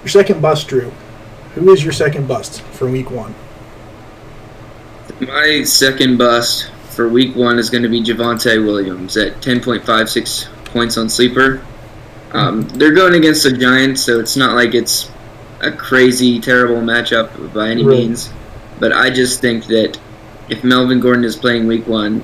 [0.00, 0.92] your second bust, Drew.
[1.54, 3.34] Who is your second bust for week one?
[5.20, 10.96] My second bust for week one is going to be Javonte Williams at 10.56 points
[10.98, 11.64] on Sleeper.
[12.32, 15.10] Um, they're going against the Giants, so it's not like it's
[15.60, 17.98] a crazy, terrible matchup by any Right.
[17.98, 18.30] means.
[18.80, 19.98] But I just think that
[20.48, 22.22] if Melvin Gordon is playing week one,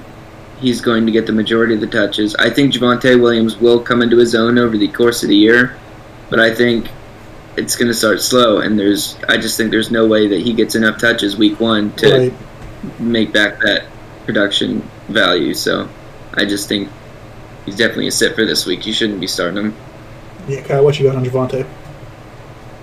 [0.61, 2.35] he's going to get the majority of the touches.
[2.37, 5.76] I think Javonte Williams will come into his own over the course of the year,
[6.31, 6.88] but I think
[7.57, 10.52] it's going to start slow, and there's I just think there's no way that he
[10.52, 12.33] gets enough touches week one to Right.
[13.00, 13.85] make back that
[14.28, 15.54] production value.
[15.54, 15.88] So
[16.34, 16.90] I just think
[17.64, 18.86] he's definitely a sit for this week.
[18.86, 19.74] You shouldn't be starting him.
[20.46, 21.66] Yeah, Kyle, what you got on Javonte?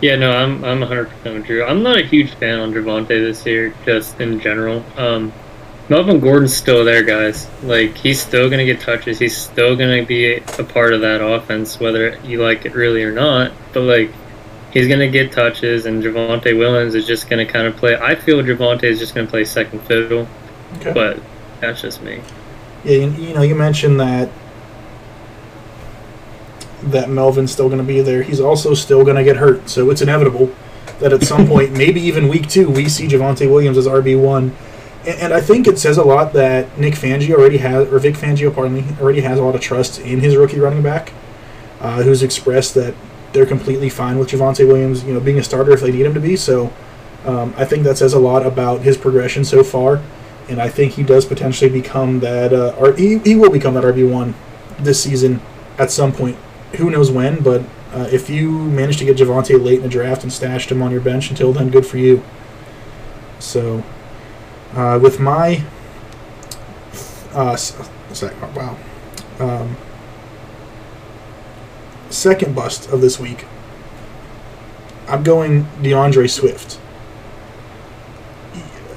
[0.02, 1.64] Yeah, no, I'm I'm 100 percent with Drew.
[1.64, 4.84] I'm not a huge fan on Javonte this year, just in general.
[4.98, 5.32] Um,
[5.88, 7.48] Melvin Gordon's still there, guys.
[7.62, 9.20] Like he's still gonna get touches.
[9.20, 13.04] He's still gonna be a, a part of that offense, whether you like it really
[13.04, 13.52] or not.
[13.72, 14.12] But like,
[14.74, 17.96] he's gonna get touches, and Javonte Williams is just gonna kind of play.
[17.96, 20.28] I feel Javonte is just gonna play second fiddle,
[20.78, 20.92] Okay.
[20.92, 21.20] but
[21.60, 22.22] that's just me.
[22.84, 24.30] Yeah, you, you know, you mentioned that
[26.84, 28.22] that Melvin's still going to be there.
[28.22, 30.54] He's also still going to get hurt, so it's inevitable
[31.00, 34.56] that at some point, maybe even week two, we see Javonte Williams as RB one.
[35.02, 38.16] And, and I think it says a lot that Nick Fangio already has, or Vic
[38.16, 41.14] Fangio, pardon me, already has a lot of trust in his rookie running back,
[41.80, 42.96] uh, who's expressed that
[43.34, 46.14] they're completely fine with Javonte Williams, you know, being a starter if they need him
[46.14, 46.36] to be.
[46.36, 46.72] So
[47.26, 50.02] um, I think that says a lot about his progression so far
[50.48, 53.84] and I think he does potentially become that, uh, or he, he will become that
[53.84, 54.36] RB one
[54.80, 55.42] this season
[55.78, 56.38] at some point.
[56.78, 57.42] Who knows when?
[57.42, 60.82] But uh, if you manage to get Javonte late in the draft and stashed him
[60.82, 62.24] on your bench until then, good for you.
[63.40, 63.84] So,
[64.74, 65.64] uh, with my,
[67.34, 67.58] uh,
[68.56, 68.78] wow,
[69.40, 69.78] um,
[72.10, 73.46] second bust of this week,
[75.08, 76.80] I'm going D'Andre Swift.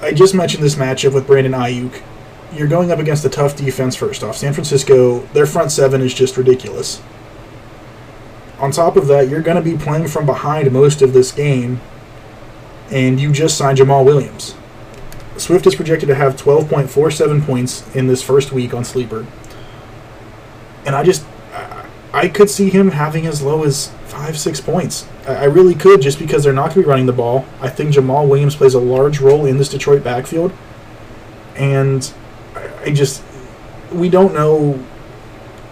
[0.01, 2.03] I just mentioned this matchup with Brandon Aiyuk.
[2.53, 4.37] You're going up against a tough defense first off.
[4.37, 7.03] San Francisco, their front seven is just ridiculous.
[8.59, 11.81] On top of that, you're going to be playing from behind most of this game,
[12.91, 14.55] and you just signed Jamaal Williams.
[15.37, 19.27] Swift is projected to have 12.47 points in this first week on Sleeper.
[20.85, 21.25] And I just,
[22.13, 23.93] I- could see him having as low as
[24.29, 25.07] five, six points.
[25.27, 27.47] I, I really could just because they're not going to be running the ball.
[27.63, 30.53] I think Jamaal Williams plays a large role in this Detroit backfield.
[31.57, 32.13] And
[32.55, 33.23] I, I just,
[33.91, 34.85] we don't know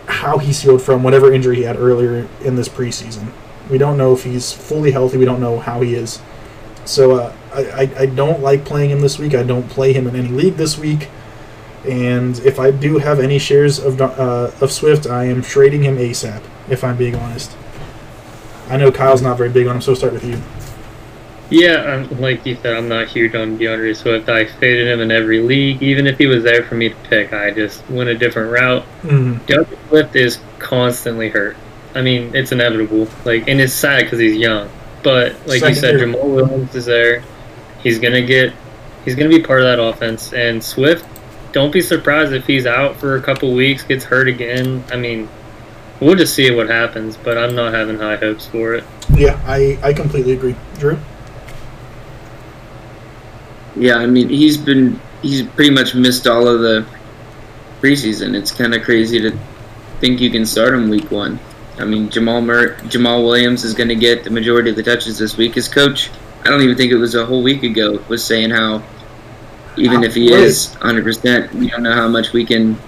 [0.06, 3.30] how he's healed from whatever injury he had earlier in this preseason.
[3.68, 5.18] We don't know if he's fully healthy.
[5.18, 6.20] We don't know how he is.
[6.86, 9.34] So uh, I, I don't like playing him this week.
[9.34, 11.08] I don't play him in any league this week.
[11.84, 15.96] And if I do have any shares of uh, of Swift, I am trading him
[15.98, 16.42] ASAP.
[16.68, 17.56] If I'm being honest.
[18.68, 20.40] I know Kyle's not very big on him, so I'll start with you.
[21.48, 24.29] Yeah, um, like you said, I'm not huge on D'Andre Swift.
[24.29, 25.81] I faded him in every league.
[25.81, 28.85] Even if he was there for me to pick, I just went a different route.
[29.02, 29.44] Mm-hmm.
[29.46, 31.57] D'Andre Swift is constantly hurt.
[31.94, 33.09] I mean, it's inevitable.
[33.24, 34.68] Like, and it's sad because he's young.
[35.05, 36.07] But like Second you said, year.
[36.09, 37.22] Jamaal Williams is there.
[37.83, 38.52] He's gonna get.
[39.05, 40.33] He's gonna be part of that offense.
[40.33, 41.07] And Swift,
[41.52, 44.83] don't be surprised if he's out for a couple weeks, gets hurt again.
[44.90, 45.29] I mean,
[46.00, 47.16] we'll just see what happens.
[47.16, 48.85] But I'm not having high hopes for it.
[49.14, 50.98] Yeah, I I completely agree, Drew.
[53.76, 56.87] Yeah, I mean he's been he's pretty much missed all of the
[57.80, 58.35] preseason.
[58.35, 59.38] It's kind of crazy to
[60.00, 61.38] think you can start him week one.
[61.78, 65.18] I mean Jamaal Mur- Jamaal Williams is going to get the majority of the touches
[65.18, 65.54] this week.
[65.54, 68.82] His coach, I don't even think it was a whole week ago, was saying how
[69.76, 72.78] even if he is 100, percent we don't know how much we can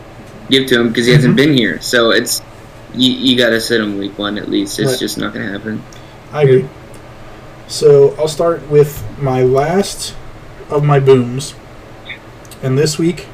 [0.48, 1.50] give to him because he hasn't mm-hmm.
[1.50, 1.80] been here.
[1.82, 2.40] So it's
[2.94, 4.78] you, you got to sit him week one at least.
[4.78, 5.00] It's right.
[5.00, 5.82] just not going to happen.
[6.32, 6.68] I agree.
[7.66, 10.14] So I'll start with my last
[10.70, 11.54] of my booms.
[12.62, 13.26] And this week,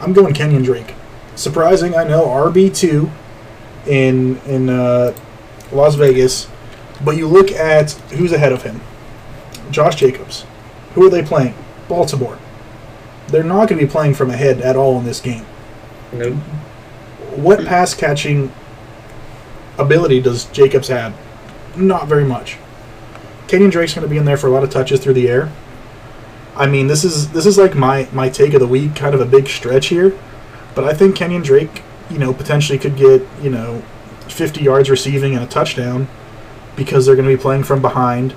[0.00, 0.94] I'm going Kenyon Drake.
[1.36, 3.10] Surprising, I know RB two
[3.86, 5.14] in in uh,
[5.70, 6.48] Las Vegas,
[7.04, 8.80] but you look at who's ahead of him.
[9.70, 10.44] Josh Jacobs.
[10.94, 11.54] Who are they playing?
[11.88, 12.38] Baltimore.
[13.28, 15.46] They're not going to be playing from ahead at all in this game.
[16.12, 16.34] Nope.
[17.36, 18.52] What pass catching
[19.78, 21.14] ability does Jacobs have?
[21.76, 22.58] Not very much.
[23.48, 25.52] Kenyon Drake's going to be in there for a lot of touches through the air.
[26.56, 29.20] I mean, this is this is like my my take of the week, kind of
[29.20, 30.18] a big stretch here,
[30.74, 33.82] but I think Kenyon Drake, you know, potentially could get you know,
[34.28, 36.08] 50 yards receiving and a touchdown
[36.76, 38.34] because they're going to be playing from behind,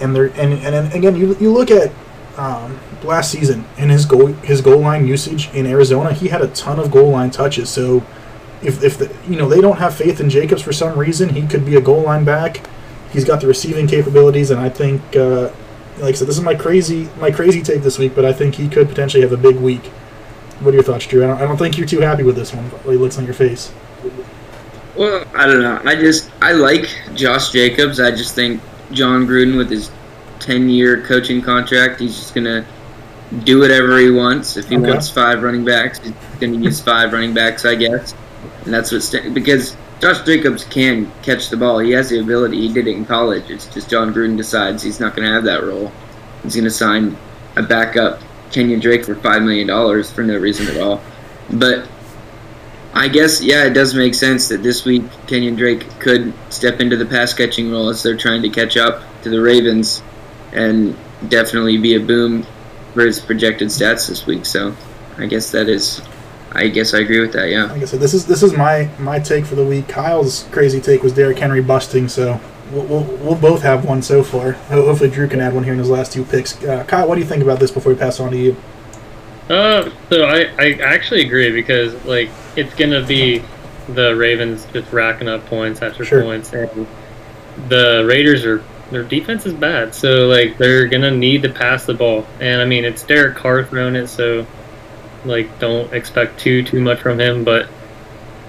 [0.00, 1.92] and they're and and again, you you look at
[2.36, 6.48] um, last season and his goal his goal line usage in Arizona, he had a
[6.48, 7.68] ton of goal line touches.
[7.68, 8.04] So
[8.62, 11.46] if if the, you know they don't have faith in Jacobs for some reason, he
[11.46, 12.66] could be a goal line back.
[13.12, 15.16] He's got the receiving capabilities, and I think.
[15.16, 15.50] Uh,
[15.98, 18.54] like I said, this is my crazy my crazy take this week, but I think
[18.54, 19.84] he could potentially have a big week.
[20.60, 21.24] What are your thoughts, Drew?
[21.24, 22.70] I don't, I don't think you're too happy with this one.
[22.84, 23.72] The looks on your face.
[24.96, 25.80] Well, I don't know.
[25.84, 28.00] I just I like Josh Jacobs.
[28.00, 28.60] I just think
[28.92, 29.90] Jon Gruden with his
[30.38, 32.66] ten year coaching contract, he's just gonna
[33.44, 34.56] do whatever he wants.
[34.56, 34.90] If he okay.
[34.90, 38.14] wants five running backs, he's gonna use five running backs, I guess.
[38.64, 41.78] And that's what st- because Josh Jacobs can catch the ball.
[41.78, 42.68] He has the ability.
[42.68, 43.50] He did it in college.
[43.50, 45.92] It's just Jon Gruden decides he's not going to have that role.
[46.42, 47.16] He's going to sign
[47.56, 48.20] a backup
[48.50, 51.02] Kenyon Drake for five million dollars for no reason at all.
[51.52, 51.88] But
[52.92, 56.96] I guess yeah, it does make sense that this week Kenyon Drake could step into
[56.96, 60.02] the pass catching role as they're trying to catch up to the Ravens,
[60.52, 60.96] and
[61.28, 62.46] definitely be a boom
[62.94, 64.44] for his projected stats this week.
[64.44, 64.74] So
[65.18, 66.00] I guess that is
[66.52, 67.48] I guess I agree with that.
[67.48, 67.64] Yeah.
[67.64, 69.88] Like I said, this is this is my my take for the week.
[69.88, 72.40] Kyle's crazy take was Derrick Henry busting, so
[72.72, 74.52] we'll, we'll, we'll both have one so far.
[74.52, 76.62] Hopefully, Drew can add one here in his last two picks.
[76.64, 78.56] Uh, Kyle, what do you think about this before we pass on to you?
[79.48, 83.42] Uh, so I I actually agree because like it's gonna be
[83.88, 86.22] the Ravens just racking up points after sure.
[86.22, 86.86] points, and
[87.68, 91.94] the Raiders are their defense is bad, so like they're gonna need to pass the
[91.94, 94.46] ball, and I mean it's Derek Carr throwing it, so
[95.24, 97.44] like, don't expect too too much from him.
[97.44, 97.68] But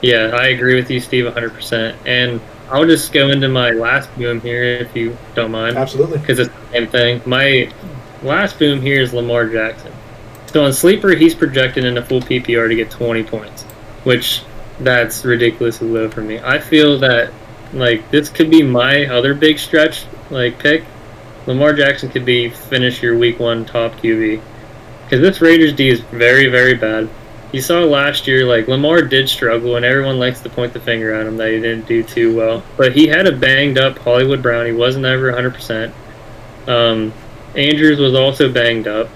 [0.01, 1.95] yeah, I agree with you, Steve, 100%.
[2.05, 5.77] And I'll just go into my last boom here, if you don't mind.
[5.77, 6.19] Absolutely.
[6.19, 7.21] Because it's the same thing.
[7.25, 7.71] My
[8.23, 9.91] last boom here is Lamar Jackson.
[10.47, 13.63] So on Sleeper, he's projected in a full PPR to get 20 points,
[14.03, 14.43] which
[14.79, 16.39] that's ridiculously low for me.
[16.39, 17.31] I feel that
[17.73, 20.83] like this could be my other big stretch like pick.
[21.47, 24.41] Lamar Jackson could be finish your week one top QB.
[25.11, 27.09] Because this Raiders D is very, very bad.
[27.51, 31.13] You saw last year, like, Lamar did struggle, and everyone likes to point the finger
[31.13, 32.63] at him that he didn't do too well.
[32.77, 34.65] But he had a banged up Hollywood Brown.
[34.65, 35.91] He wasn't ever 100%.
[36.65, 37.11] Um,
[37.57, 39.09] Andrews was also banged up.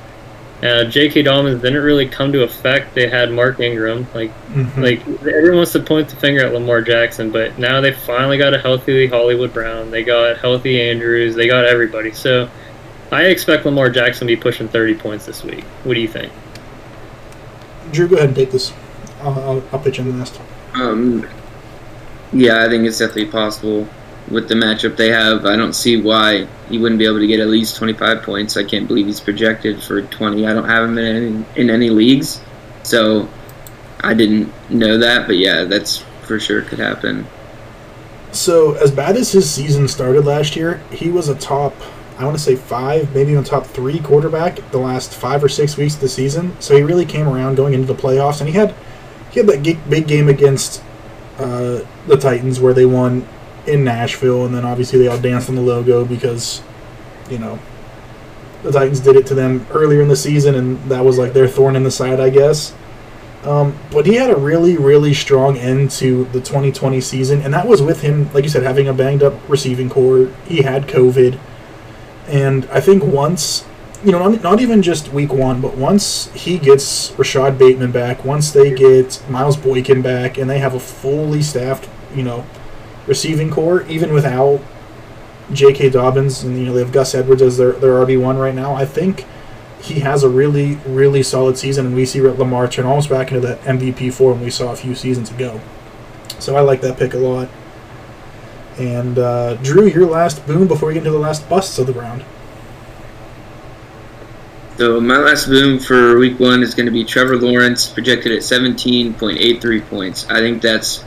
[0.62, 1.22] Uh, J.K.
[1.22, 2.94] Dobbins didn't really come to effect.
[2.94, 4.06] They had Mark Ingram.
[4.14, 4.82] Like, mm-hmm.
[4.82, 8.54] like everyone wants to point the finger at Lamar Jackson, but now they finally got
[8.54, 9.92] a healthy Hollywood Brown.
[9.92, 11.36] They got healthy Andrews.
[11.36, 12.12] They got everybody.
[12.12, 12.50] So
[13.12, 15.64] I expect Lamar Jackson to be pushing 30 points this week.
[15.84, 16.32] What do you think?
[17.92, 18.74] Drew, go ahead and take this.
[19.22, 20.40] I'll, I'll, I'll pitch in last.
[20.74, 21.28] Um,
[22.34, 23.88] yeah, I think it's definitely possible.
[24.30, 25.46] with the matchup they have.
[25.46, 28.58] I don't see why he wouldn't be able to get at least 25 points.
[28.58, 30.46] I can't believe he's projected for 20.
[30.48, 32.42] I don't have him in any, in any leagues,
[32.84, 33.30] so
[34.02, 35.28] I didn't know that.
[35.28, 37.28] But yeah, that's for sure could happen.
[38.32, 41.74] So as bad as his season started last year, he was a top.
[42.18, 45.76] I want to say five, maybe even top three quarterback the last five or six
[45.76, 46.56] weeks of the season.
[46.62, 48.74] So he really came around going into the playoffs, and he had
[49.32, 50.82] he had that big game against
[51.38, 53.28] uh, the Titans where they won
[53.68, 56.62] in Nashville, and then obviously they all danced on the logo because,
[57.30, 57.60] you know,
[58.64, 61.48] the Titans did it to them earlier in the season, and that was like their
[61.48, 62.74] thorn in the side, I guess.
[63.44, 67.68] Um, but he had a really, really strong end to the 2020 season, and that
[67.68, 70.32] was with him, like you said, having a banged up receiving core.
[70.48, 71.38] He had COVID,
[72.28, 73.66] and I think once,
[74.04, 78.26] you know, not, not even just week one, but once he gets Rashod Bateman back,
[78.26, 82.46] once they get Miles Boykin back, and they have a fully staffed, you know,
[83.08, 84.62] receiving core, even without
[85.52, 85.90] J.K.
[85.90, 88.74] Dobbins, and you know they have Gus Edwards as their their RB one right now.
[88.74, 89.26] I think
[89.80, 93.46] he has a really really solid season, and we see Lamar turn almost back into
[93.48, 95.62] that MVP form we saw a few seasons ago.
[96.40, 97.50] So I like that pick a lot.
[98.78, 101.94] And uh, Drew, your last boom before we get into the last busts of the
[101.94, 102.26] round.
[104.78, 108.40] So my last boom for week one is going to be Trevor Lawrence, projected at
[108.40, 110.30] 17.83 points.
[110.30, 111.06] I think that's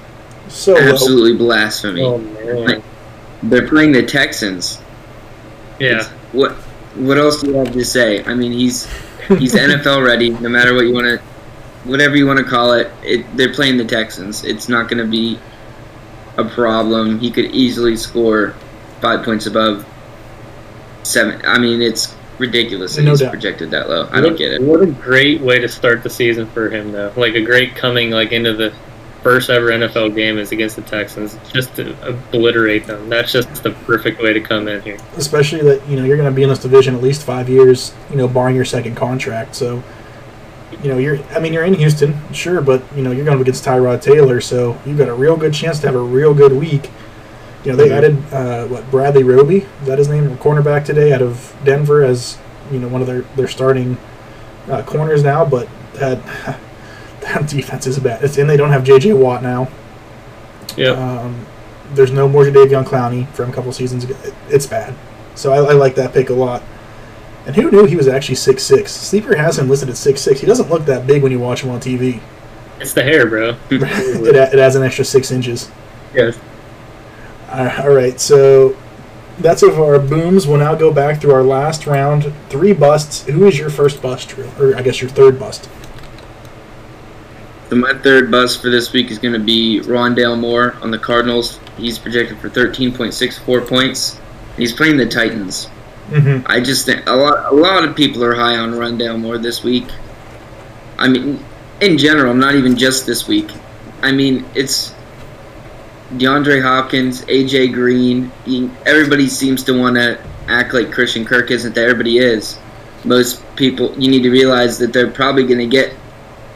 [0.49, 1.39] so absolutely low.
[1.39, 2.03] blasphemy.
[2.03, 2.83] Oh, like,
[3.43, 4.81] they're playing the Texans.
[5.79, 5.99] Yeah.
[5.99, 6.53] It's, what
[6.97, 8.25] what else do you have to say?
[8.25, 8.87] I mean, he's
[9.29, 10.31] he's NFL ready.
[10.31, 11.19] No matter what you want to,
[11.85, 14.45] whatever you want to call it, it, they're playing the Texans.
[14.45, 15.39] It's not going to be
[16.39, 17.18] a problem.
[17.18, 18.55] He could easily score
[19.01, 19.86] five points above
[21.03, 21.45] seven.
[21.45, 23.32] I mean, it's ridiculous that no he's doubt.
[23.32, 24.09] projected that low.
[24.11, 24.62] I don't get it.
[24.62, 27.12] What a great way to start the season for him, though.
[27.16, 28.72] Like a great coming like into the
[29.22, 33.09] first ever NFL game is against the Texans, just to obliterate them.
[33.09, 34.99] That's just the perfect way to come in here.
[35.16, 37.93] Especially that you know you're going to be in this division at least five years,
[38.11, 39.55] you know, barring your second contract.
[39.57, 39.82] So,
[40.83, 43.64] you know, you're I mean you're in Houston, sure, but you know you're going against
[43.64, 46.91] Tyrod Taylor, so you've got a real good chance to have a real good week.
[47.64, 48.33] You know, they mm-hmm.
[48.33, 52.39] added uh, what Bradley Roby, is that his name, cornerback today out of Denver as
[52.71, 53.97] you know one of their their starting
[54.69, 56.25] uh, corners now, but that
[57.21, 58.23] that defense is bad.
[58.23, 59.14] It's, and they don't have J.J.
[59.14, 59.69] Watt now.
[60.77, 60.91] Yeah.
[60.91, 61.47] Um,
[61.95, 64.16] there's no more Jadeveon Clowney from a couple seasons ago.
[64.49, 64.95] It's bad.
[65.35, 66.62] So I, I, like that pick a lot.
[67.49, 68.92] And who knew he was actually six six?
[68.92, 70.38] Sleeper has him listed at six six.
[70.38, 72.20] He doesn't look that big when you watch him on TV.
[72.78, 73.57] It's the hair, bro.
[73.70, 75.70] it, it adds an extra six inches.
[76.14, 76.38] Yes.
[77.49, 78.76] Uh, all right, so
[79.38, 80.46] that's of our booms.
[80.46, 82.30] We'll now go back through our last round.
[82.51, 83.24] Three busts.
[83.24, 84.38] Who is your first bust?
[84.59, 85.70] Or I guess your third bust?
[87.70, 90.99] So my third bust for this week is going to be Rondale Moore on the
[90.99, 91.61] Cardinals.
[91.78, 94.20] He's projected for 13.64 points.
[94.59, 95.70] He's playing the Titans.
[96.11, 96.47] Mm-hmm.
[96.51, 99.63] I just think a lot, a lot of people are high on Rondale Moore this
[99.63, 99.87] week.
[100.99, 101.45] I mean,
[101.81, 103.51] in general, not even just this week.
[104.03, 104.95] I mean, it's
[106.15, 108.33] DeAndre Hopkins, AJ Green.
[108.87, 112.59] everybody seems to want to act like Christian Kirk isn't there, but he is.
[113.05, 115.95] Most people, you need to realize that they're probably going to get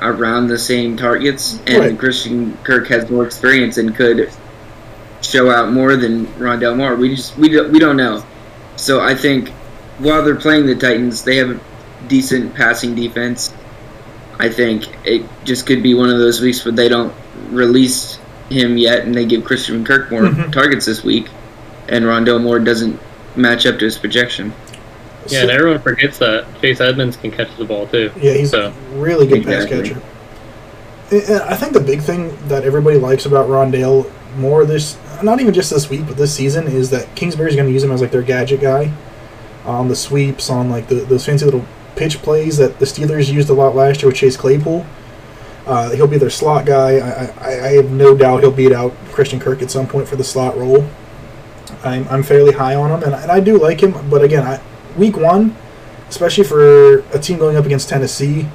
[0.01, 1.99] around the same targets, and right.
[1.99, 4.33] Christian Kirk has more experience and could
[5.21, 6.97] show out more than Rondale Moore.
[6.97, 8.25] We just we don't, we don't know.
[8.77, 9.51] So I think
[9.99, 11.61] while they're playing the Titans, they have a
[12.09, 13.53] decent passing defense.
[14.39, 17.15] I think it just could be one of those weeks where they don't
[17.51, 18.19] release
[18.49, 20.51] him yet, and they give Christian Kirk more mm-hmm.
[20.51, 21.29] targets this week,
[21.89, 22.99] and Rondale Moore doesn't
[23.37, 24.53] match up to his projection.
[25.23, 28.11] Yeah, so, and everyone forgets that Chase Edmonds can catch the ball too.
[28.21, 28.69] Yeah, he's so.
[28.69, 29.83] a really good exactly.
[29.83, 30.03] pass catcher.
[31.45, 35.71] I think the big thing that everybody likes about Rondale more this, not even just
[35.71, 38.23] this week, but this season, is that Kingsbury's going to use him as like their
[38.23, 38.93] gadget guy
[39.65, 41.65] on the sweeps, on like the, those fancy little
[41.97, 44.85] pitch plays that the Steelers used a lot last year with Chase Claypool.
[45.67, 46.97] Uh, he'll be their slot guy.
[46.97, 50.17] I, I, I, have no doubt he'll beat out Christian Kirk at some point for
[50.17, 50.85] the slot role.
[51.85, 53.95] I'm, I'm fairly high on him, and, and I do like him.
[54.11, 54.61] But again, I,
[54.97, 55.57] week one,
[56.09, 58.47] especially for a team going up against Tennessee,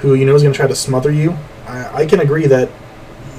[0.00, 2.68] who you know is going to try to smother you, I, I, can agree that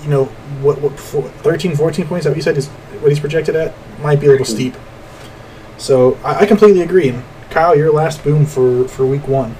[0.03, 0.25] you know
[0.61, 4.27] what, what 13, 14 points that you said is what he's projected at might be
[4.27, 4.75] a little steep.
[5.77, 7.09] So I, I completely agree.
[7.09, 9.55] And Kyle, your last boom for for week one.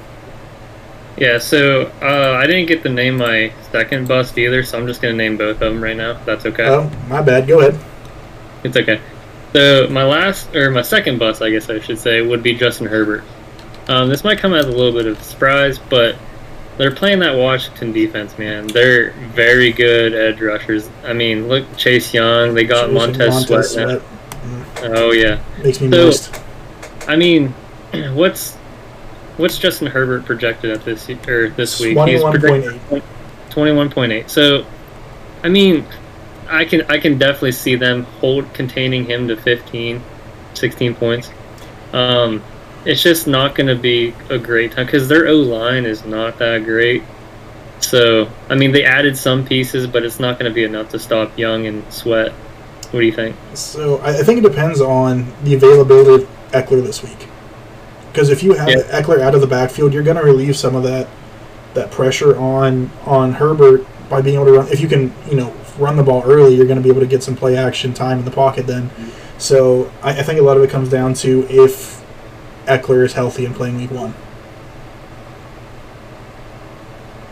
[1.18, 5.02] Yeah, so uh, I didn't get to name my second bust either, so I'm just
[5.02, 6.14] going to name both of them right now.
[6.24, 6.68] that's okay.
[6.68, 7.48] Oh, my bad.
[7.48, 7.80] Go ahead.
[8.64, 9.00] It's okay.
[9.54, 12.88] So my last or my second bust, I guess I should say, would be Justin
[12.88, 13.24] Herbert.
[13.88, 16.16] Um, this might come as a little bit of a surprise, but
[16.82, 18.66] they're playing that Washington defense, man.
[18.66, 20.90] They're very good edge rushers.
[21.06, 22.56] I mean, look, Chase Young.
[22.56, 24.02] They got Montez, Montez Sweat.
[24.02, 24.92] Sweat.
[24.92, 26.42] Oh yeah, makes me So- moist.
[27.08, 27.50] I mean,
[28.14, 28.56] what's
[29.38, 31.90] what's Justin Herbert projected at this or this week?
[31.90, 33.04] He's Twenty-one point projected eight.
[33.52, 34.30] twenty-one point eight.
[34.32, 34.66] So,
[35.44, 35.86] I mean,
[36.50, 40.02] I can I can definitely see them hold containing him to 15,
[40.56, 41.30] 16 points.
[41.94, 42.42] Um,
[42.86, 46.38] it's just not going to be a great time because their O line is not
[46.40, 47.04] that great.
[47.80, 51.00] So, I mean, they added some pieces, but it's not going to be enough to
[51.00, 52.32] stop Young and Sweat.
[52.32, 53.36] What do you think?
[53.54, 57.28] So I, think it depends on the availability of Ekeler this week.
[58.12, 59.02] Because if you have Yeah.
[59.02, 61.08] Ekeler out of the backfield, you're going to relieve some of that
[61.74, 64.68] that pressure on on Herbert by being able to run.
[64.68, 67.08] If you can, you know, run the ball early, you're going to be able to
[67.08, 68.68] get some play action time in the pocket.
[68.68, 68.90] Then,
[69.38, 72.01] so I, I think a lot of it comes down to if
[72.66, 74.14] Ekeler is healthy and playing week one.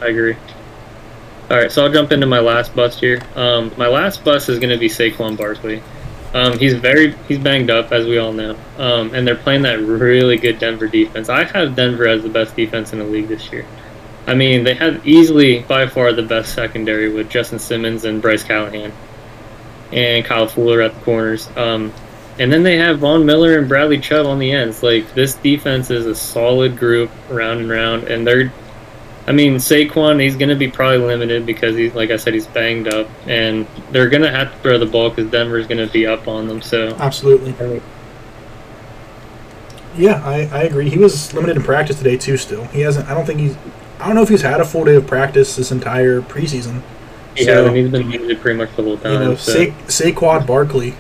[0.02, 0.36] I agree.
[1.50, 3.20] All right, so I'll jump into my last bust here.
[3.36, 5.82] Um, my last bust is going to be Saquon Barkley.
[6.34, 9.80] Um, he's very he's banged up, as we all know, um, and they're playing that
[9.80, 11.28] really good Denver defense.
[11.28, 13.66] I have Denver as the best defense in the league this year.
[14.28, 18.44] I mean, they have easily by far the best secondary with Justin Simmons and Bryce
[18.44, 18.94] Callahan,
[19.92, 21.50] and Kyle Fuller at the corners.
[21.58, 21.92] Um,
[22.40, 24.82] and then they have Von Miller and Bradley Chubb on the ends.
[24.82, 28.52] Like this defense is a solid group round and round, and they're
[29.30, 32.48] I mean, Saquon, he's going to be probably limited because he's, like I said, he's
[32.48, 35.94] banged up, and they're going to have to throw the ball because Denver's going to
[35.94, 36.64] be up on them.
[36.64, 37.54] So, Absolutely.
[39.96, 40.90] Yeah, I, I agree.
[40.90, 42.38] He was limited in practice today too.
[42.38, 43.08] Still, he hasn't.
[43.08, 43.56] I don't think he's.
[44.00, 46.82] I don't know if he's had a full day of practice this entire preseason.
[47.36, 47.76] he So- hasn't.
[47.76, 49.14] He's been muted pretty much the whole time.
[49.14, 49.52] You know, so.
[49.52, 49.72] Sa-
[50.06, 50.96] Saquon Barkley.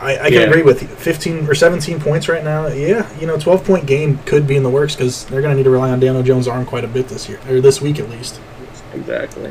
[0.00, 0.40] I, I can Yeah.
[0.42, 0.88] agree with you.
[0.88, 2.68] 15 or 17 points right now.
[2.68, 5.56] Yeah, you know, 12 point game could be in the works because they're going to
[5.56, 7.98] need to rely on Daniel Jones' arm quite a bit this year, or this week
[7.98, 8.40] at least.
[8.94, 9.50] exactly.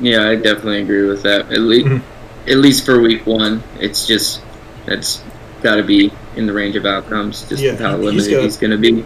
[0.00, 1.52] Yeah, I definitely agree with that.
[1.52, 2.00] At least, Mhm.
[2.48, 4.40] at least for week one, it's just
[4.86, 5.20] that's
[5.62, 7.42] got to be in the range of outcomes.
[7.48, 9.04] Just Yeah, how limited got- he's going to be.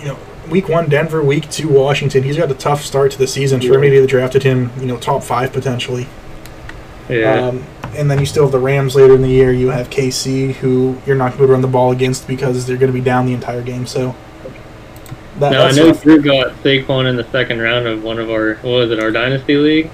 [0.00, 2.22] You know, week one Denver, week two Washington.
[2.22, 3.60] He's got a tough start to the season.
[3.60, 6.06] For anybody that drafted him, you know, top five potentially.
[7.08, 7.48] Yeah.
[7.48, 7.64] Um,
[7.96, 9.52] and then you still have the Rams later in the year.
[9.52, 12.92] You have KC, who you're not going to run the ball against because they're going
[12.92, 13.86] to be down the entire game.
[13.86, 14.14] So
[15.38, 16.02] that, now I that's know rough.
[16.02, 19.10] Drew got Saquon in the second round of one of our what was it our
[19.10, 19.90] dynasty league?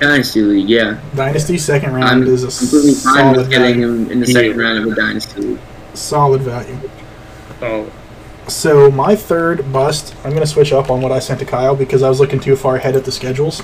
[0.00, 1.00] Dynasty league, yeah.
[1.14, 3.88] Dynasty second round I'm is a completely fine solid with getting value.
[3.88, 4.32] him in the Yeah.
[4.32, 5.58] second round of a dynasty league.
[5.94, 6.76] Solid value.
[7.62, 7.86] Oh,
[8.48, 11.74] So my third bust, I'm going to switch up on what I sent to Kyle
[11.76, 13.62] because I was looking too far ahead at the schedules.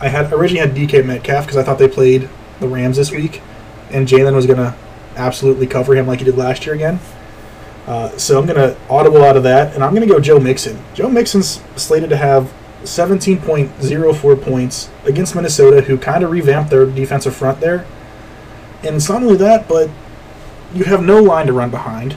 [0.00, 2.28] I had originally had DK Metcalf because I thought they played
[2.60, 3.42] the Rams this week,
[3.90, 4.74] and Jalen was going to
[5.16, 7.00] absolutely cover him like he did last year again.
[7.86, 10.40] Uh, so I'm going to audible out of that, and I'm going to go Joe
[10.40, 10.82] Mixon.
[10.94, 12.52] Joe Mixon's slated to have
[12.82, 17.86] 17.04 points against Minnesota, who kind of revamped their defensive front there.
[18.82, 19.90] And it's not only that, but
[20.74, 22.16] you have no line to run behind.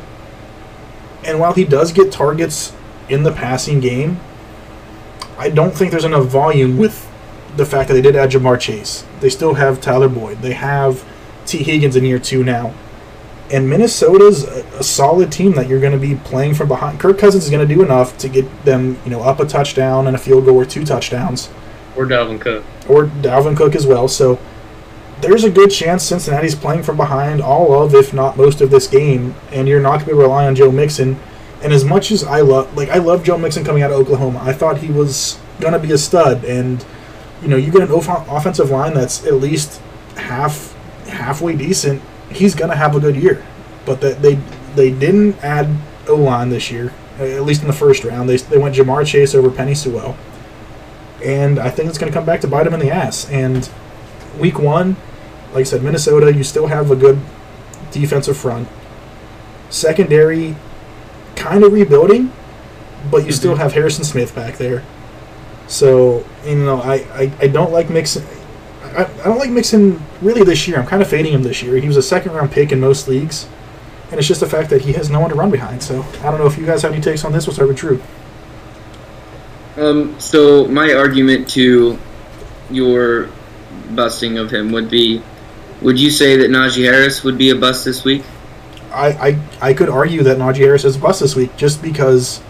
[1.23, 2.73] And while he does get targets
[3.07, 4.19] in the passing game,
[5.37, 7.08] I don't think there's enough volume with
[7.55, 9.05] the fact that they did add Ja'Marr Chase.
[9.19, 10.41] They still have Tyler Boyd.
[10.41, 11.05] They have
[11.45, 12.73] Tee Higgins in year two now.
[13.51, 16.99] And Minnesota's a, a solid team that you're going to be playing from behind.
[16.99, 20.05] Kirk Cousins is going to do enough to get them, you know, up a touchdown
[20.05, 21.49] and a field goal or two touchdowns,
[21.95, 22.63] or Dalvin Cook.
[22.87, 24.07] or Dalvin Cook as well.
[24.07, 24.39] So
[25.21, 28.87] there's a good chance Cincinnati's playing from behind all of, if not most of this
[28.87, 31.19] game, and you're not going to be able to rely on Joe Mixon.
[31.63, 34.39] And as much as I love, like I love Joe Mixon coming out of Oklahoma,
[34.43, 36.45] I thought he was going to be a stud.
[36.45, 36.85] And
[37.41, 39.81] you know, you get an off- offensive line that's at least
[40.15, 40.75] half
[41.07, 42.01] halfway decent.
[42.29, 43.45] He's going to have a good year.
[43.85, 44.35] But that they
[44.75, 45.69] they didn't add
[46.07, 48.29] O line this year, at least in the first round.
[48.29, 50.15] They they went Ja'Marr Chase over Penei Sewell,
[51.23, 53.29] and I think it's going to come back to bite him in the ass.
[53.29, 53.69] And
[54.37, 54.95] week one,
[55.53, 57.19] like I said, Minnesota, you still have a good
[57.91, 58.67] defensive front.
[59.69, 60.55] Secondary,
[61.35, 62.31] kind of rebuilding,
[63.09, 63.31] but you mm-hmm.
[63.31, 64.83] still have Harrison Smith back there.
[65.69, 68.25] So you know, I, I, I don't like Mixon.
[68.81, 70.79] I, I don't like Mixon really this year.
[70.79, 71.75] I'm kind of fading him this year.
[71.77, 73.47] He was a second round pick in most leagues,
[74.09, 75.81] and it's just the fact that he has no one to run behind.
[75.81, 77.45] So I don't know if you guys have any takes on this.
[77.47, 78.01] What's ever true?
[79.77, 81.97] Um, so my argument to
[82.71, 83.29] your
[83.91, 85.21] busting of him would be,
[85.81, 88.23] would you say that Najee Harris would be a bust this week?
[88.91, 89.39] I, I,
[89.69, 92.41] I could argue that Najee Harris is a bust this week just because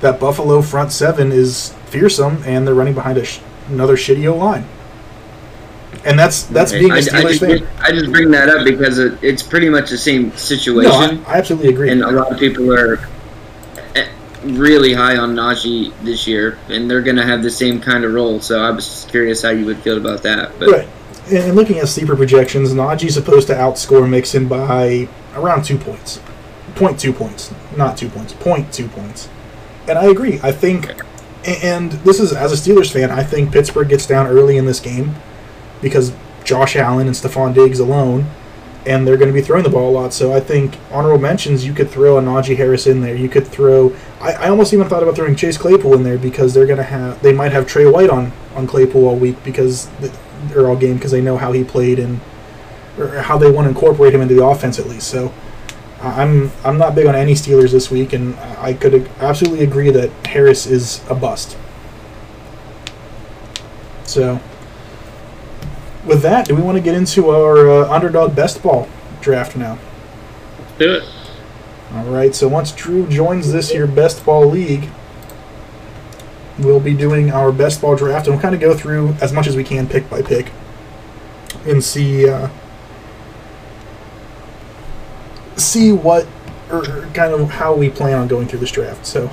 [0.00, 4.36] that Buffalo front seven is fearsome and they're running behind a sh- another shitty O
[4.36, 4.66] line.
[6.04, 7.68] And that's that's being a I, I, Steelers just, fan.
[7.78, 11.34] I just bring that up because it, it's pretty much the same No, situation, I,
[11.34, 11.90] I absolutely agree.
[11.90, 12.98] and a lot of people are
[13.94, 14.08] eh,
[14.42, 18.12] really high on Najee this year, and they're going to have the same kind of
[18.12, 18.40] role.
[18.40, 20.58] So I was just curious how you would feel about that.
[20.58, 20.88] But Right.
[21.32, 26.20] And looking at sleeper projections, Najee's supposed to outscore Mixon by around two points.
[26.74, 27.54] Point two points.
[27.78, 28.34] Not two points.
[28.34, 29.28] Point two points.
[29.88, 30.38] And I agree.
[30.42, 30.90] I think,
[31.46, 34.80] and this is, as a Steelers fan, I think Pittsburgh gets down early in this
[34.80, 35.14] game
[35.82, 36.12] because
[36.44, 38.26] Josh Allen and Stefon Diggs alone,
[38.86, 40.12] and they're going to be throwing the ball a lot.
[40.12, 43.14] So I think honorable mentions, you could throw a Najee Harris in there.
[43.14, 46.54] You could throw, I, I almost even thought about throwing Chase Claypool in there because
[46.54, 49.88] they're going to have, they might have Trey White on, on Claypool all week because
[50.54, 52.20] or all game because they know how he played and
[52.98, 55.08] or how they want to incorporate him into the offense at least.
[55.08, 55.32] So
[56.04, 60.10] I'm I'm not big on any Steelers this week, and I could absolutely agree that
[60.26, 61.56] Harris is a bust.
[64.04, 64.40] So
[66.04, 68.88] with that, do we want to get into our uh, underdog best ball
[69.20, 69.78] draft now?
[70.58, 71.04] Let's do it.
[71.94, 72.34] All right.
[72.34, 74.90] So once Drew joins this here best ball league,
[76.58, 79.46] we'll be doing our best ball draft, and we'll kind of go through as much
[79.46, 80.50] as we can, pick by pick,
[81.64, 82.48] and see uh,
[85.56, 86.26] see what
[86.70, 89.06] or kind of how we plan on going through this draft.
[89.06, 89.32] So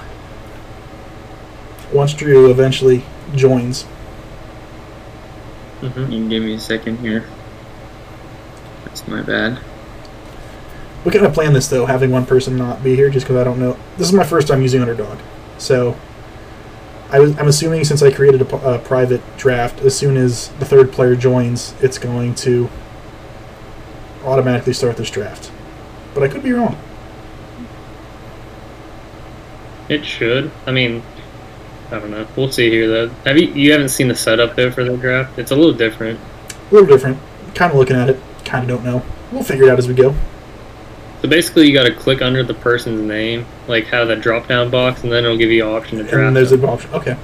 [1.91, 3.03] once Drew eventually
[3.35, 3.83] joins,
[5.81, 5.99] mm-hmm.
[5.99, 7.25] you can give me a second here.
[8.85, 9.59] That's my bad.
[11.03, 13.43] We kind of plan this though, having one person not be here, just because I
[13.43, 13.77] don't know.
[13.97, 15.17] This is my first time using Underdog,
[15.57, 15.97] so
[17.11, 20.93] I am assuming since I created a, a, private draft, as soon as the third
[20.93, 22.69] player joins, it's going to
[24.23, 25.51] automatically start this draft.
[26.13, 26.77] But I could be wrong.
[29.89, 30.51] It should.
[30.65, 31.03] I mean,
[31.91, 32.27] I don't know.
[32.35, 32.87] We'll see here.
[32.87, 35.37] Though, have you you haven't seen the setup though for the draft?
[35.37, 36.19] It's a little different.
[36.71, 37.17] A little different.
[37.55, 38.19] Kind of looking at it.
[38.45, 39.03] Kind of don't know.
[39.31, 40.15] We'll figure it out as we go.
[41.21, 44.69] So basically, you got to click under the person's name, like have that drop down
[44.71, 46.15] box, and then it'll give you an option to draft.
[46.15, 46.91] And there's an option.
[46.93, 47.17] Okay.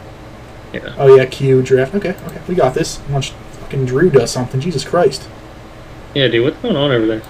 [0.73, 0.93] Yeah.
[0.97, 1.95] Oh yeah, Q draft.
[1.95, 2.99] Okay, okay, we got this.
[3.09, 5.29] Once fucking Drew does something, Jesus Christ.
[6.13, 7.21] Yeah, dude, what's going on over there?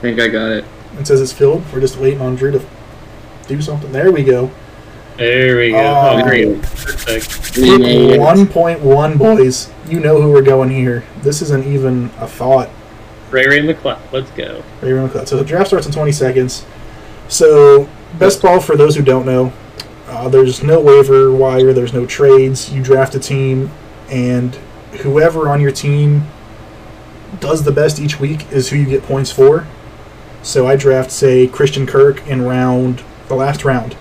[0.00, 0.64] I think I got it.
[0.98, 1.62] It says it's filled.
[1.70, 2.66] We're just waiting on Drew to
[3.48, 3.92] do something.
[3.92, 4.50] There we go.
[5.18, 5.76] There we go.
[5.76, 6.62] Oh, oh great.
[6.62, 8.18] Perfect.
[8.18, 9.70] One point one, boys.
[9.86, 11.04] You know who we're going here.
[11.20, 12.70] This isn't even a thought.
[13.30, 14.00] Ray Ray McCloud.
[14.10, 14.64] Let's go.
[14.80, 15.28] Ray Ray McCloud.
[15.28, 16.64] So the draft starts in 20 seconds.
[17.28, 17.86] So
[18.18, 19.52] best ball for those who don't know.
[20.06, 21.74] Uh, there's no waiver wire.
[21.74, 22.72] There's no trades.
[22.72, 23.70] You draft a team,
[24.08, 24.54] and
[25.02, 26.26] whoever on your team
[27.38, 29.66] does the best each week is who you get points for.
[30.42, 33.96] So I draft, say, Christian Kirk in round the last round,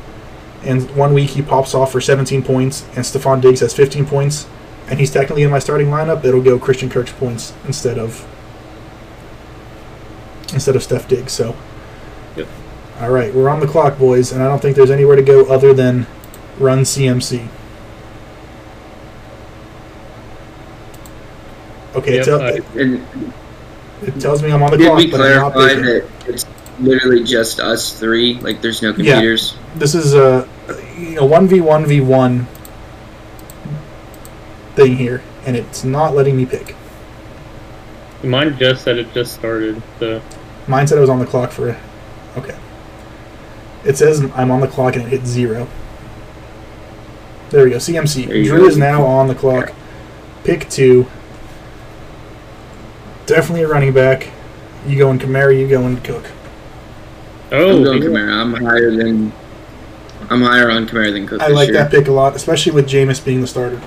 [0.63, 4.47] and one week he pops off for 17 points, and Stefon Diggs has 15 points,
[4.87, 6.23] and he's technically in my starting lineup.
[6.23, 8.25] It'll go Christian Kirk's points instead of
[10.53, 11.31] instead of Steph Diggs.
[11.31, 11.55] So,
[12.35, 12.47] yep.
[12.99, 15.45] all right, we're on the clock, boys, and I don't think there's anywhere to go
[15.45, 16.07] other than
[16.57, 17.47] run CMC.
[21.95, 22.63] Okay, yep, tell, it,
[24.01, 24.99] it, tells me I'm on the did clock.
[24.99, 26.45] Did we clarify that it's
[26.79, 28.35] literally just us three?
[28.35, 29.53] Like, there's no computers.
[29.53, 30.47] Yeah, this is a
[30.97, 32.47] you know one v one v one
[34.75, 36.75] thing here, and it's not letting me pick.
[38.23, 39.81] Mine just said it just started.
[39.99, 40.21] So.
[40.67, 41.77] Mine said I was on the clock for.
[42.37, 42.57] Okay.
[43.85, 45.67] It says I'm on the clock and it hit zero.
[47.49, 47.77] There we go.
[47.77, 48.27] CMC.
[48.27, 48.65] Drew go.
[48.65, 49.73] is now on the clock.
[50.43, 51.07] Pick two.
[53.29, 54.27] Definitely a running back.
[54.87, 56.25] You go in Kamara, you go in Cook.
[57.51, 58.33] Oh, I'm going Kamara.
[58.33, 59.31] I'm higher than.
[60.31, 61.39] I'm higher on Kamara than Cook.
[61.39, 61.77] I like year.
[61.77, 63.79] that pick a lot, especially with Jameis being the starter.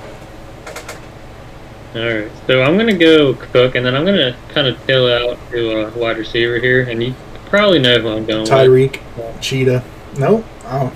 [1.96, 5.36] All right, so I'm gonna go Cook, and then I'm gonna kind of tail out
[5.50, 7.12] to a wide receiver here, and you
[7.46, 9.40] probably know who I'm going Tyreek, with.
[9.40, 9.82] Cheetah.
[10.18, 10.92] No, oh,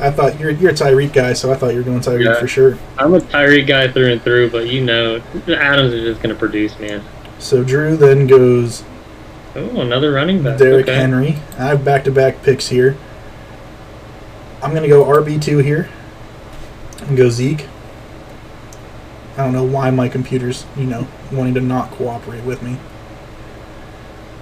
[0.00, 2.38] I thought you're you're a Tyreek guy, so I thought you were going Tyreek yeah,
[2.38, 2.78] for sure.
[2.96, 6.78] I'm a Tyreek guy through and through, but you know, Adams is just gonna produce,
[6.78, 7.02] man.
[7.38, 8.84] So Drew then goes.
[9.54, 10.58] Oh, another running back.
[10.58, 10.96] Derrick okay.
[10.96, 11.36] Henry.
[11.58, 12.96] I have back-to-back picks here.
[14.62, 15.88] I'm gonna go RB two here,
[17.02, 17.66] and go Zeke.
[19.36, 22.76] I don't know why my computer's, you know, wanting to not cooperate with me.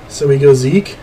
[0.08, 0.96] So we go Zeke,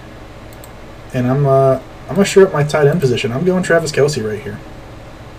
[1.14, 1.80] and I'm uh,
[2.10, 3.32] I'm gonna sure up my tight end position.
[3.32, 4.60] I'm going Travis Kelce right here.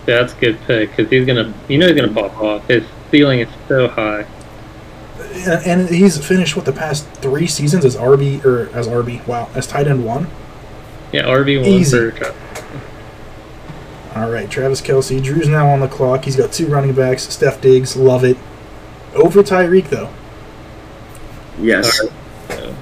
[0.07, 2.67] Yeah, that's a good pick because he's gonna, you know, he's gonna pop off.
[2.67, 4.25] His ceiling is so high.
[5.35, 9.25] And he's finished with the past three seasons as RB or as RB.
[9.27, 10.27] Wow, as tight end one.
[11.11, 12.11] Yeah, RB one Easy.
[12.11, 12.33] for
[14.15, 15.21] all right, Travis Kelce.
[15.21, 16.23] Drew's now on the clock.
[16.23, 17.23] He's got two running backs.
[17.23, 18.37] Steph Diggs, love it.
[19.13, 20.09] Over Tyreek, though.
[21.59, 21.99] Yes.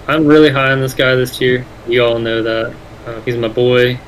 [0.07, 1.65] I'm really high on this guy this year.
[1.87, 2.75] You all know that.
[3.07, 3.99] Uh, he's my boy,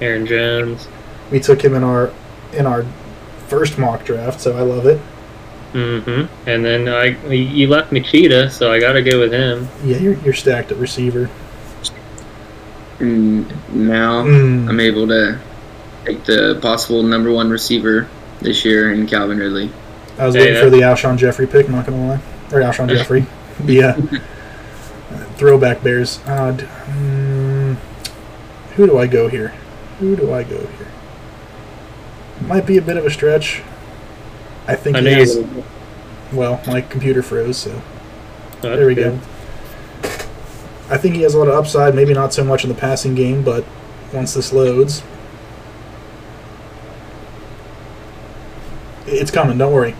[0.00, 0.88] Aaron Jones.
[1.30, 2.12] We took him in our
[2.52, 2.84] in our
[3.46, 5.00] first mock draft, so I love it.
[5.74, 6.48] Mm-hmm.
[6.48, 9.68] And then I you left me Cheetah, so I got to go with him.
[9.84, 11.28] Yeah, you're, you're stacked at receiver.
[13.00, 14.68] And now Mm.
[14.68, 15.38] I'm able to
[16.04, 18.08] take the possible number one receiver
[18.40, 19.70] this year in Calvin Ridley.
[20.18, 22.20] I was Hey, looking that- for the Alshon Jeffery pick, I'm not gonna lie.
[22.52, 23.26] Or Alshon Jeffery.
[23.66, 23.96] Yeah.
[25.36, 26.20] Throwback Bears.
[26.26, 27.74] Uh, d- mm,
[28.76, 29.48] who do I go here?
[29.98, 30.88] Who do I go here?
[32.46, 33.62] Might be a bit of a stretch.
[34.66, 35.36] I think I he know has.
[35.36, 35.64] you.
[36.32, 37.82] Well, my computer froze, so oh,
[38.62, 39.20] That's there we good.
[39.20, 40.08] go.
[40.90, 41.94] I think he has a lot of upside.
[41.94, 43.64] Maybe not so much in the passing game, but
[44.12, 45.02] once this loads,
[49.06, 49.58] it's coming.
[49.58, 49.94] Don't worry.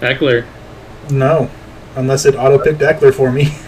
[0.00, 0.44] Ekeler.
[1.10, 1.50] No,
[1.96, 3.48] unless it auto picked Ekeler for me.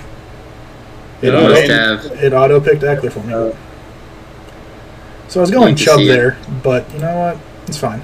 [1.23, 1.73] It, Oh, auto, Must okay.
[1.73, 2.05] have.
[2.23, 3.33] it auto picked Ekeler for me.
[3.33, 3.57] Oh.
[5.29, 6.13] So I was going Like Chubb see it.
[6.13, 7.39] there, but you know what?
[7.67, 8.03] It's fine.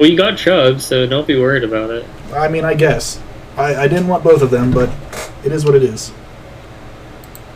[0.00, 2.06] Well, you got Chubb, so don't be worried about it.
[2.32, 3.20] I mean, I guess
[3.58, 4.88] I, I didn't want both of them, but
[5.44, 6.10] it is what it is.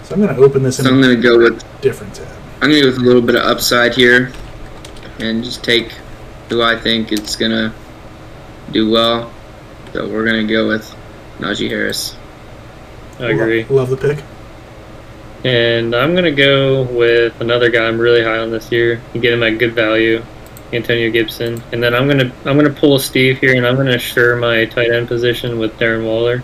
[0.02, 2.28] So I'm going to open this in So I'm gonna go with different tab.
[2.60, 4.30] I'm gonna go with a little bit of upside here,
[5.20, 5.92] and just take
[6.50, 7.72] who I think it's gonna
[8.72, 9.32] do well.
[9.94, 10.94] So we're gonna go with
[11.38, 12.14] Najee Harris.
[13.18, 13.64] I agree.
[13.70, 14.22] Lo- love the pick.
[15.44, 19.00] And I'm gonna go with another guy I'm really high on this year.
[19.14, 20.22] You get him at good value,
[20.72, 21.62] Antonio Gibson.
[21.72, 24.90] And then I'm gonna I'm gonna pull Steve here, and I'm gonna assure my tight
[24.90, 26.42] end position with Darren Waller.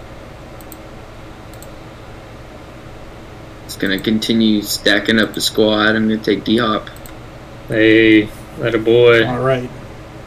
[3.64, 5.96] It's gonna continue stacking up the squad.
[5.96, 6.88] I'm gonna take D Hop.
[7.68, 8.22] Hey,
[8.58, 9.26] that a boy.
[9.26, 9.70] All right,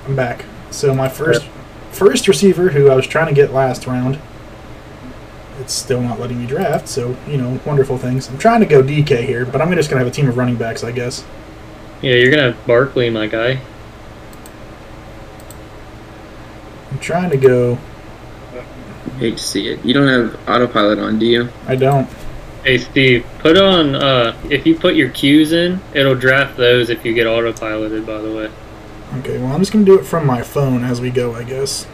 [0.05, 0.45] I'm back.
[0.71, 1.45] So my first
[1.91, 4.19] first receiver, who I was trying to get last round,
[5.59, 6.87] it's still not letting me draft.
[6.87, 8.29] So you know, wonderful things.
[8.29, 10.55] I'm trying to go DK here, but I'm just gonna have a team of running
[10.55, 11.23] backs, I guess.
[12.01, 13.59] Yeah, you're gonna have Barkley, my guy.
[16.93, 17.77] I'm trying to go.
[19.17, 19.83] Hate to see it.
[19.83, 21.49] You don't have autopilot on, do you?
[21.67, 22.07] I don't.
[22.63, 27.03] Hey Steve, put on uh if you put your cues in, it'll draft those if
[27.03, 28.51] you get autopiloted by the way.
[29.19, 31.87] Okay, well I'm just gonna do it from my phone as we go, I guess.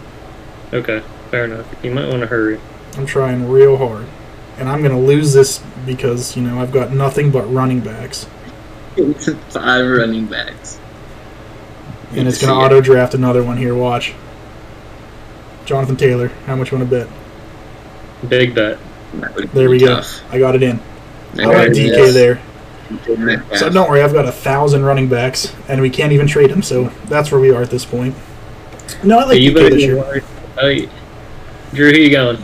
[0.73, 1.65] Okay, fair enough.
[1.81, 2.59] You might want to hurry.
[2.97, 4.05] I'm trying real hard,
[4.57, 8.27] and I'm gonna lose this because you know I've got nothing but running backs,
[9.49, 10.79] Five running backs.
[12.11, 13.73] And it's gonna auto draft another one here.
[13.73, 14.13] Watch.
[15.69, 18.27] Jonathan Taylor, how much you want to bet?
[18.27, 18.79] Big bet.
[19.53, 19.97] There be we go.
[19.97, 20.23] tough.
[20.33, 20.79] I got it in.
[21.33, 22.13] I got it DK is.
[22.15, 22.41] there.
[23.55, 26.63] So don't worry, I've got a thousand running backs, and we can't even trade them.
[26.63, 28.15] So that's where we are at this point.
[29.03, 29.97] No, I like Hey, you DK better this year.
[29.97, 30.23] worried.
[30.59, 30.91] Hey, oh,
[31.75, 32.43] Drew, who you going?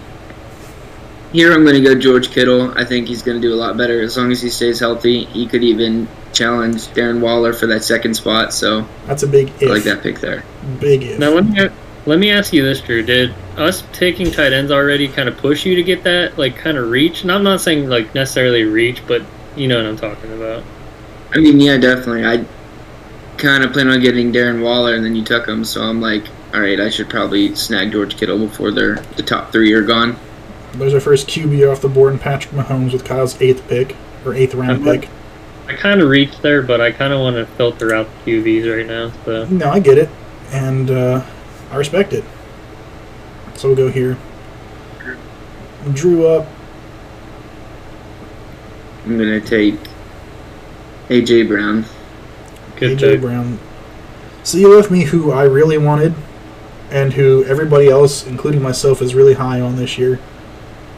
[1.33, 2.77] Here I'm going to go George Kittle.
[2.77, 5.25] I think he's going to do a lot better as long as he stays healthy.
[5.25, 8.53] He could even challenge Darren Waller for that second spot.
[8.53, 9.69] So That's a big I if.
[9.69, 10.43] like that pick there.
[10.79, 11.17] Big if.
[11.19, 11.69] Now let me
[12.05, 13.03] let me ask you this, Drew.
[13.03, 16.77] Did us taking tight ends already kind of push you to get that like kind
[16.77, 17.23] of reach?
[17.23, 19.23] And I'm not saying like necessarily reach, but
[19.55, 20.63] you know what I'm talking about.
[21.33, 22.25] I mean, yeah, definitely.
[22.25, 22.45] I
[23.37, 25.65] kind of plan on getting Darren Waller, and then you took him.
[25.65, 29.51] So I'm like, all right, I should probably snag George Kittle before they're, the top
[29.51, 30.15] three are gone.
[30.73, 33.95] There's our first QB off the board, and Patrick Mahomes with Kyle's eighth pick
[34.25, 35.09] or eighth round I'm pick.
[35.67, 38.77] I kind of reached there, but I kind of want to filter out the QBs
[38.77, 39.11] right now.
[39.25, 40.09] So No, I get it,
[40.51, 41.25] and uh,
[41.75, 42.23] I respect it.
[43.55, 44.17] So we'll go here.
[45.93, 46.47] Drew up.
[49.03, 49.75] I'm going to take
[51.09, 51.83] AJ Brown.
[52.77, 53.21] good AJ pick.
[53.21, 53.59] Brown.
[54.45, 56.13] So you left me who I really wanted,
[56.91, 60.17] and who everybody else, including myself, is really high on this year.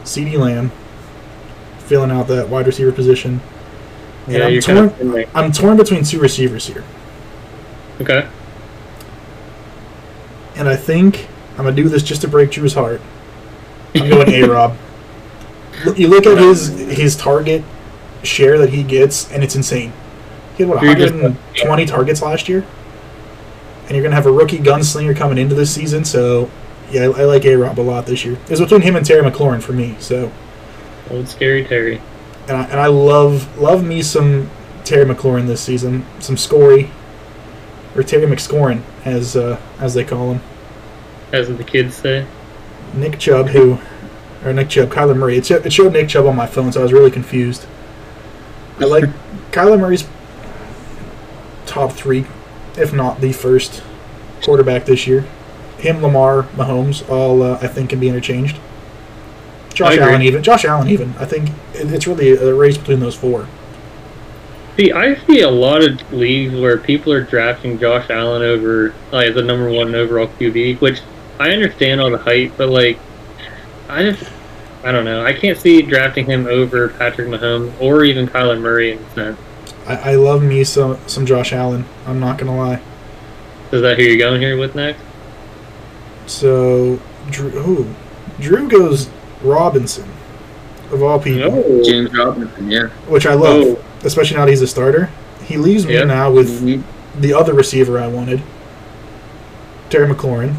[0.04, 0.70] CeeDee Lamb,
[1.80, 3.40] filling out that wide receiver position.
[4.26, 4.90] And Yeah, I'm you're torn.
[4.90, 6.84] kind of I'm torn between two receivers here,
[8.00, 8.28] okay.
[10.58, 13.00] And I think I'm gonna do this just to break Drew's heart.
[13.94, 14.76] I'm going A Rob.
[15.96, 17.62] You look at his his target
[18.24, 19.92] share that he gets, and it's insane.
[20.56, 22.66] He had what 120 targets last year,
[23.86, 26.04] and you're gonna have a rookie gunslinger coming into this season.
[26.04, 26.50] So,
[26.90, 28.36] yeah, I, I like A Rob a lot this year.
[28.48, 29.94] It's between him and Terry McLaurin for me.
[30.00, 30.32] So,
[31.10, 32.00] Old scary Terry.
[32.48, 34.50] and I, and I love love me some
[34.84, 36.90] Terry McLaurin this season, some Scory,
[37.94, 40.40] or Terry McScorin as uh, as they call him.
[41.32, 42.26] as the kids say.
[42.94, 43.78] Nick Chubb, who,
[44.44, 45.36] or Nick Chubb, Kyler Murray.
[45.36, 47.66] It, sho- it showed Nick Chubb on my phone, so I was really confused.
[48.80, 49.04] I like
[49.50, 50.06] Kyler Murray's
[51.66, 52.24] top three,
[52.76, 53.82] if not the first
[54.42, 55.26] quarterback this year.
[55.78, 58.58] Him, Lamar, Mahomes, all uh, I think can be interchanged.
[59.74, 59.96] Josh.
[59.98, 63.46] Allen, even Josh Allen, even I think it's really a race between those four.
[64.78, 69.34] See, I see a lot of leagues where people are drafting Josh Allen over like
[69.34, 71.00] the number one overall QB, which
[71.40, 72.96] I understand all the hype, but like,
[73.88, 74.30] I just
[74.84, 75.24] I don't know.
[75.26, 79.40] I can't see drafting him over Patrick Mahomes or even Kyler Murray in a sense.
[79.84, 81.84] I, I love me some some Josh Allen.
[82.06, 82.80] I'm not gonna lie.
[83.72, 85.00] Is that who you're going here with next?
[86.26, 87.00] So
[87.30, 87.94] Drew, ooh,
[88.38, 89.10] Drew goes
[89.42, 90.08] Robinson,
[90.92, 91.82] of all people, No.
[91.82, 92.86] James Robinson, yeah.
[93.08, 95.10] which I love, Oh, especially now that he's a starter.
[95.44, 96.04] He leaves me Yeah.
[96.04, 96.82] now with Mhm.
[97.18, 98.42] the other receiver I wanted,
[99.90, 100.54] Terry McLaurin,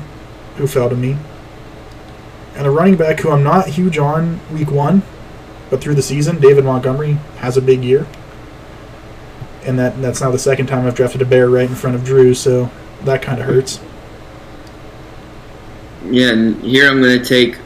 [0.58, 1.18] who fell to me,
[2.58, 5.04] and a running back who I'm not huge on week one,
[5.70, 8.06] but through the season, David Montgomery has a big year,
[9.66, 12.04] and that that's now the second time I've drafted a bear right in front of
[12.04, 12.70] Drew, so
[13.06, 13.80] that kind of hurts.
[16.10, 17.58] Yeah, and here I'm going to take,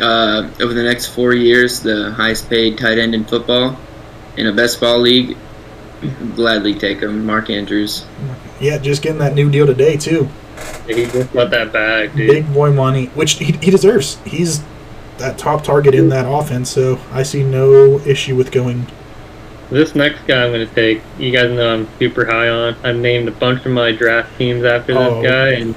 [0.00, 3.76] uh, over the next four years, the highest paid tight end in football
[4.40, 5.36] in a best ball league.
[6.34, 8.06] Gladly take him, Mark Andrews.
[8.58, 10.28] Yeah, just getting that new deal today too.
[10.86, 12.30] he just got that bag, dude.
[12.30, 14.18] Big boy money, which he, he deserves.
[14.24, 14.62] He's
[15.18, 18.86] that top target in that offense, so I see no issue with going.
[19.68, 22.74] This next guy I'm going to take, you guys know I'm super high on.
[22.82, 25.22] I've named a bunch of my draft teams after this Oh.
[25.22, 25.74] guy, and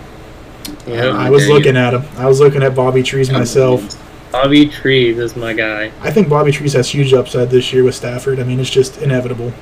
[0.88, 1.14] Yep.
[1.16, 2.03] I was there you looking at him.
[2.18, 3.99] I was looking at Bobby Trees myself.
[4.34, 5.92] Bobby Trees is my guy.
[6.02, 8.40] I think Bobby Trees has huge upside this year with Stafford.
[8.40, 9.54] I mean, it's just inevitable.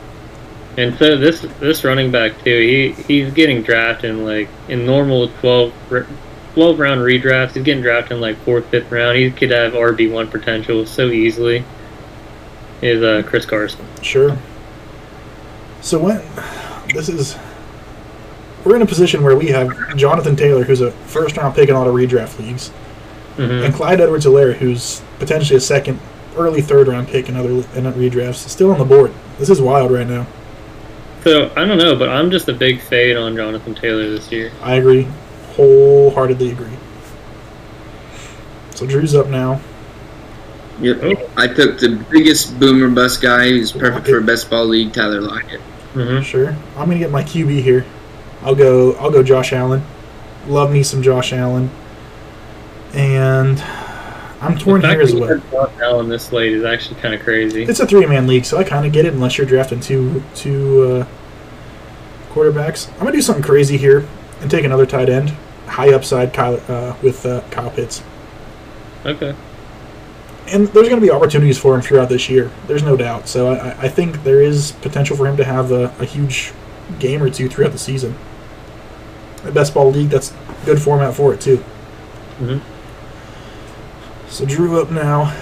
[0.78, 5.28] And so this this running back too, he he's getting drafted in like in normal
[5.28, 5.74] 12,
[6.54, 7.52] 12 round redrafts.
[7.52, 9.18] He's getting drafted in like fourth, fifth round.
[9.18, 11.66] He could have RB one potential so easily.
[12.82, 13.86] Is uh, Chris Carson?
[14.02, 14.38] Sure.
[15.82, 16.22] So when
[16.94, 17.38] this is,
[18.64, 21.76] we're in a position where we have Jonathan Taylor, who's a first round pick in
[21.76, 22.72] a lot of redraft leagues,
[23.36, 26.00] hmm and Clyde Edwards-Helaire, who's potentially a second,
[26.36, 29.12] early third round pick in other in other redrafts, still on the board.
[29.40, 30.28] This is wild right now.
[31.24, 34.52] So I don't know, but I'm just a big fade on Jonathan Taylor this year.
[34.62, 35.08] I agree,
[35.56, 36.78] wholeheartedly agree.
[38.76, 39.62] So Drew's up now.
[40.82, 41.30] Yep.
[41.38, 45.22] I took the biggest boomer bust guy who's perfect for a best ball league, Tyler
[45.22, 45.62] Lockett.
[45.94, 47.86] hmm Sure, I'm gonna get my QB here.
[48.42, 48.94] I'll go.
[48.94, 49.84] I'll go Josh Allen.
[50.48, 51.70] Love me some Josh Allen.
[52.94, 53.60] And
[54.42, 55.40] I'm torn here as well.
[55.82, 57.64] Allen this late is actually kind of crazy.
[57.64, 60.24] It's a three man league, so I kind of get it unless you're drafting two
[60.36, 61.08] two uh,
[62.34, 62.92] quarterbacks.
[62.94, 64.08] I'm gonna do something crazy here
[64.42, 65.30] and take another tight end,
[65.68, 68.04] high upside Kyle, uh, with uh, Kyle Pitts.
[69.06, 69.36] Okay.
[70.48, 72.52] And there's going to be opportunities for him throughout this year.
[72.68, 73.28] There's no doubt.
[73.28, 76.52] So I, I think there is potential for him to have a, a huge
[77.00, 78.18] game or two throughout the season.
[79.46, 80.34] A best ball league, that's
[80.66, 81.64] good format for it too.
[82.40, 82.62] Mhm.
[84.32, 85.38] So Drew up now.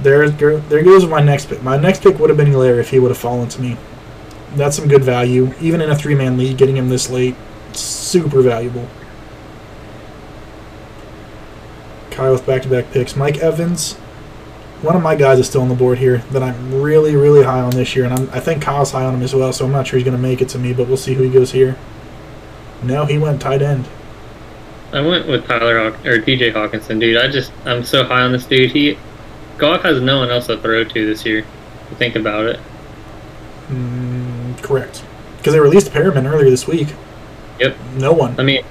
[0.00, 1.62] There, there goes my next pick.
[1.62, 3.76] My next pick would have been Helaire if he would have fallen to me.
[4.54, 5.52] That's some good value.
[5.60, 7.36] Even in a three man league, getting him this late,
[7.72, 8.88] super valuable.
[12.10, 13.14] Kyle with back to back picks.
[13.14, 13.94] Mike Evans,
[14.80, 17.60] one of my guys is still on the board here that I'm really, really high
[17.60, 19.52] on this year, and I'm, I think Kyle's high on him as well.
[19.52, 21.24] So I'm not sure he's going to make it to me, but we'll see who
[21.24, 21.76] he goes here.
[22.82, 23.86] No, he went tight end.
[24.92, 27.16] I went with Tyler Haw- or TJ Hockenson, dude.
[27.18, 28.70] I just I'm so high on this dude.
[28.70, 28.98] He
[29.58, 31.44] Goff has no one else to throw to this year.
[31.96, 32.60] Think about it.
[33.68, 35.04] Mm, correct,
[35.38, 36.88] because they released Perriman earlier this week.
[37.60, 37.76] Yep.
[37.96, 38.34] No one.
[38.38, 38.64] I mean,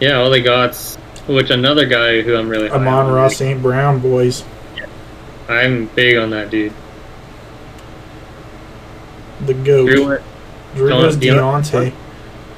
[0.00, 0.96] yeah, all they got's
[1.28, 3.12] which another guy who I'm really high Amon on.
[3.12, 3.60] Ross St.
[3.62, 4.44] Brown boys.
[5.48, 6.72] I'm big on that dude.
[9.44, 9.86] The goat.
[9.86, 10.04] Drew
[10.74, 11.92] Drew, went- goes Deon- Diontae.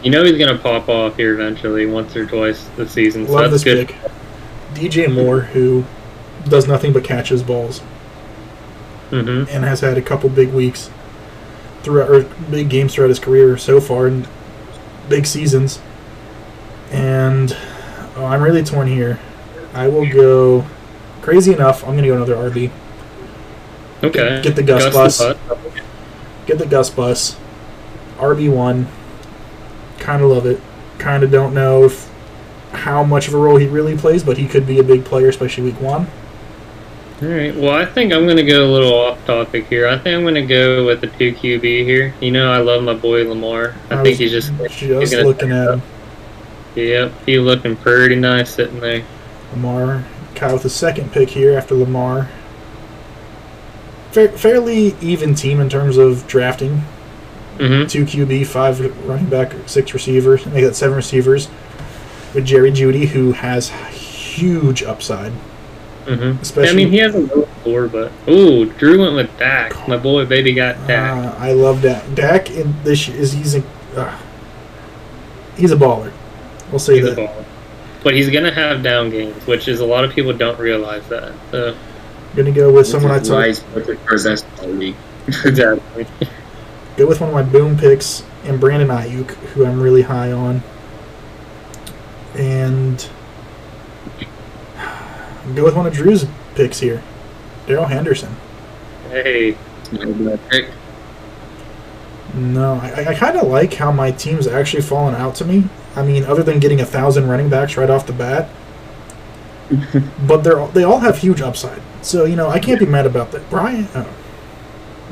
[0.05, 3.27] You know he's gonna pop off here eventually, once or twice this season.
[3.27, 3.89] So Love that's this good.
[3.89, 3.97] pick.
[4.75, 5.85] DJ Moore, who
[6.49, 7.81] does nothing but catches balls.
[9.11, 10.91] hmm and has had a couple big weeks
[11.83, 14.29] throughout or big games throughout his career so far and
[15.09, 15.81] big seasons.
[16.91, 17.57] And
[18.17, 19.19] oh, I'm really torn here.
[19.73, 20.67] I will go
[21.23, 21.83] crazy enough.
[21.83, 22.71] I'm gonna go another RB.
[24.03, 24.43] Okay.
[24.43, 25.19] Get the Gus bus.
[25.19, 25.37] the
[26.47, 27.37] Get the Gus bus.
[28.19, 28.87] RB one.
[30.05, 30.61] Kind of love it.
[30.99, 32.11] Kind of don't know if
[32.73, 35.31] how much of a role he really plays, but he could be a big player,
[35.31, 36.07] especially week one.
[37.23, 37.57] All right.
[37.57, 39.89] Well, I think I'm gonna go a little off topic here.
[39.89, 42.13] I think I'm gonna go with the two QB here.
[42.21, 43.75] You know, I love my boy Lamar.
[43.89, 45.83] I, I think he's just Just gonna looking at him.
[46.75, 49.05] Yep, he looking pretty nice sitting there.
[49.53, 50.05] Lamar.
[50.35, 52.29] Kyle with the second pick here after Lamar.
[54.11, 56.83] Fair, fairly even team in terms of drafting.
[57.59, 60.45] Hmm Two QB, five running back, six receivers.
[60.45, 61.49] They got seven receivers
[62.35, 65.33] with Jerry Jeudy, who has huge upside.
[66.07, 66.43] Mm-hmm.
[66.43, 69.89] Especially, I mean, he has a low score, but ooh, Drew went with Dak.
[69.89, 71.25] My boy, baby, got Dak.
[71.25, 72.03] uh, I love Dak.
[72.15, 73.63] Dak in this is he's a
[73.97, 74.19] uh,
[75.57, 76.13] he's a baller.
[76.71, 77.31] We'll say He's a that.
[77.31, 77.45] baller.
[78.03, 81.33] but he's gonna have down games, which is a lot of people don't realize that.
[81.51, 81.75] So
[82.37, 83.37] Gonna go with someone I Which is took.
[83.39, 84.97] why he's perfect for his best ball league.
[85.29, 86.07] exactly.
[86.97, 90.63] Go with one of my boom picks and Brandon Aiyuk, who I'm really high on.
[92.35, 93.09] And
[95.55, 97.03] go with one of Drew's picks here,
[97.67, 98.37] Darrell Henderson.
[99.09, 99.57] hey,
[99.93, 100.71] Not a bad pick.
[102.35, 105.65] No, I, I kind of like how my team's actually fallen out to me.
[105.95, 108.49] I mean, other than getting a thousand running backs right off the bat,
[110.27, 111.81] but they're all, they all have huge upside.
[112.03, 113.49] So you know, I can't be mad about that.
[113.49, 114.09] Brian, oh,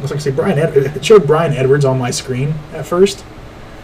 [0.01, 0.59] was like say Brian.
[0.59, 3.25] Ed, it showed Bryan Edwards on my screen at first,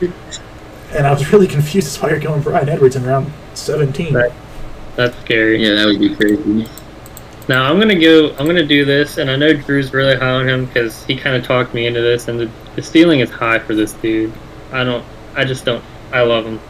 [0.00, 4.14] and I was really confused as why you're going Bryan Edwards in round seventeen.
[4.14, 4.32] Right.
[4.96, 5.62] that's scary.
[5.62, 6.66] Yeah, that would be crazy.
[7.48, 8.30] Now I'm gonna go.
[8.38, 11.36] I'm gonna do this, and I know Drew's really high on him because he kind
[11.36, 14.32] of talked me into this, and the, the ceiling is high for this dude.
[14.72, 15.04] I don't.
[15.34, 15.84] I just don't.
[16.12, 16.60] I love him.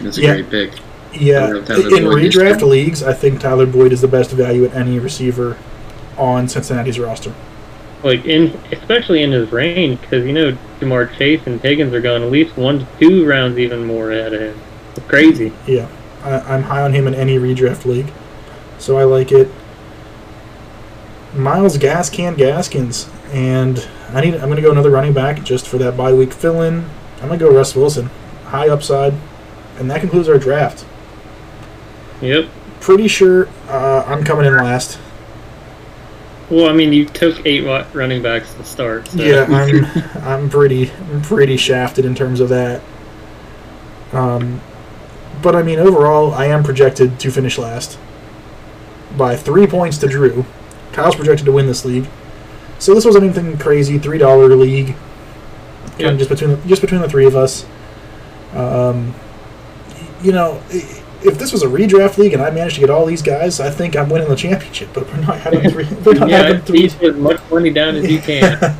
[0.00, 0.34] That's a Yeah.
[0.34, 0.72] great pick.
[1.12, 4.30] Yeah, I wrote Tyler in Boyd redraft leagues, I think Tyler Boyd is the best
[4.30, 5.56] value at any receiver
[6.20, 7.34] on Cincinnati's roster.
[8.04, 12.22] Like in, especially in his range, because you know Ja'Marr Chase and Higgins are going
[12.22, 14.60] at least one to two rounds even more ahead of him.
[14.96, 15.52] It's crazy.
[15.66, 15.88] Yeah,
[16.22, 18.12] I, I'm high on him in any redraft league,
[18.78, 19.50] so I like it.
[21.34, 24.34] Myles Gascan Gaskins, and I need.
[24.34, 26.88] I'm going to go another running back just for that bye week fill in.
[27.20, 28.06] I'm going to go Russ Wilson,
[28.46, 29.12] high upside,
[29.78, 30.86] and that concludes our draft.
[32.22, 32.48] Yep.
[32.80, 34.98] Pretty sure uh, I'm coming in last.
[36.50, 39.08] Well, I mean, you took eight wa- running backs to start.
[39.08, 39.22] So.
[39.22, 39.84] Yeah, I'm
[40.24, 42.82] I'm pretty I'm pretty shafted in terms of that.
[44.12, 44.60] Um,
[45.42, 47.98] but I mean, overall, I am projected to finish last
[49.16, 50.44] by three points to Drew.
[50.92, 52.08] Kyle's projected to win this league,
[52.80, 53.98] so this wasn't anything crazy.
[53.98, 54.96] Three dollar league,
[55.90, 56.16] kind Yeah.
[56.16, 57.64] just between the, just between the three of us.
[58.54, 59.14] Um,
[60.22, 60.60] you know.
[60.72, 63.60] i- If this was a redraft league and I managed to get all these guys,
[63.60, 64.88] I think I'm winning the championship.
[64.94, 65.86] But we're not having three.
[66.04, 66.86] We're not yeah, having three.
[66.86, 68.76] as much money down as you can.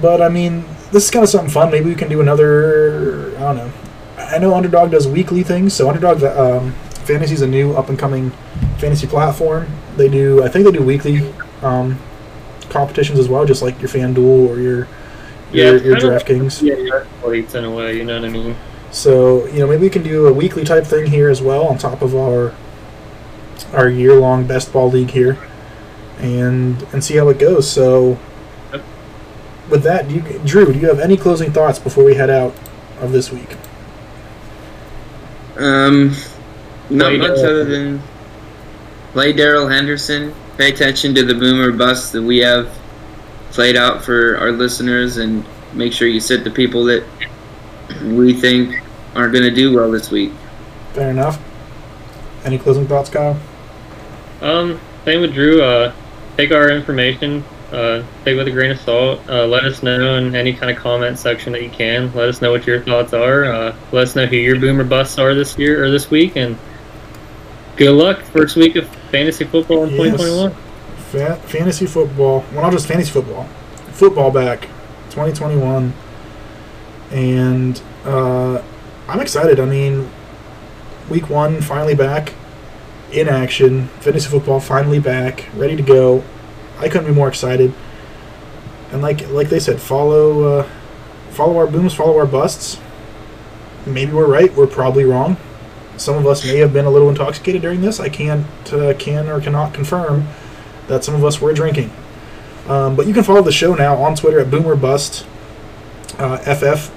[0.00, 1.70] but I mean, this is kind of something fun.
[1.70, 3.36] Maybe we can do another.
[3.36, 3.72] I don't know.
[4.18, 6.72] I know Underdog does weekly things, so Underdog um,
[7.04, 8.30] Fantasy is a new up and coming
[8.78, 9.66] fantasy platform.
[9.96, 11.98] They do, I think they do weekly um,
[12.70, 14.88] competitions as well, just like your FanDuel or your
[15.52, 16.62] Yeah, your, DraftKings.
[16.62, 17.96] yeah, athletes in a way.
[17.98, 18.56] You know what I mean?
[18.92, 21.78] So you know, maybe we can do a weekly type thing here as well, on
[21.78, 22.54] top of our
[23.72, 25.38] our year long best ball league here,
[26.18, 27.68] and and see how it goes.
[27.70, 28.18] So,
[29.70, 32.54] with that, do you, Drew, do you have any closing thoughts before we head out
[33.00, 33.56] of this week?
[35.56, 36.14] Um,
[36.90, 37.44] not Play much Darrell.
[37.44, 38.02] other than
[39.12, 40.34] play Darrell Henderson.
[40.58, 42.70] Pay attention to the boomer bust that we have
[43.52, 47.04] played out for our listeners, and make sure you sit the people that
[48.04, 48.81] we think
[49.14, 50.32] are going to do well this week.
[50.92, 51.40] Fair enough.
[52.44, 53.38] Any closing thoughts, Kyle?
[54.40, 55.62] Um, same with Drew.
[55.62, 55.92] Uh,
[56.36, 57.44] take our information.
[57.70, 59.20] Uh, take it with a grain of salt.
[59.28, 62.12] Uh, let us know in any kind of comment section that you can.
[62.14, 63.44] Let us know what your thoughts are.
[63.44, 66.58] Uh, let us know who your boomer busts are this year or this week, and
[67.76, 70.18] good luck first week of fantasy football in Yes.
[70.20, 70.50] 2021.
[70.96, 72.44] Fa- fantasy football.
[72.52, 73.44] Well, not just fantasy football.
[73.92, 74.62] Football back,
[75.10, 75.94] 2021,
[77.10, 78.60] and uh,
[79.12, 79.60] I'm excited.
[79.60, 80.10] I mean,
[81.10, 82.32] week one finally back
[83.12, 83.88] in action.
[84.00, 86.24] Fantasy football finally back, ready to go.
[86.78, 87.74] I couldn't be more excited.
[88.90, 90.68] And like like they said, follow uh,
[91.28, 92.80] follow our booms, follow our busts.
[93.84, 94.50] Maybe we're right.
[94.54, 95.36] We're probably wrong.
[95.98, 98.00] Some of us may have been a little intoxicated during this.
[98.00, 100.26] I can't uh, can or cannot confirm
[100.86, 101.92] that some of us were drinking.
[102.66, 105.26] Um, but you can follow the show now on Twitter at Boom or Bust
[106.16, 106.90] uh, FF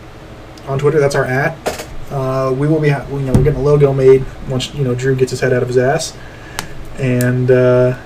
[0.70, 1.02] on Twitter.
[1.02, 1.75] That's our at.
[2.12, 4.94] Uh, we will be, ha- you know, we're getting a logo made once you know
[4.94, 6.16] Drew gets his head out of his ass,
[7.00, 8.00] and uh,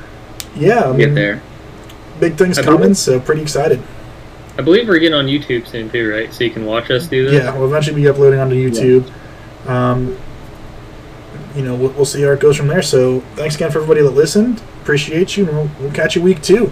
[0.55, 1.41] yeah, I Get mean, there.
[2.19, 2.93] big things I coming.
[2.93, 3.81] So pretty excited.
[4.57, 6.33] I believe we're getting on YouTube soon too, right?
[6.33, 7.43] So you can watch us do this.
[7.43, 9.09] Yeah, we'll eventually be uploading onto YouTube.
[9.67, 10.17] Um,
[11.55, 12.81] you know, we'll, we'll see how it goes from there.
[12.81, 14.61] So thanks again for everybody that listened.
[14.81, 16.71] Appreciate you, and we'll, we'll catch you week two.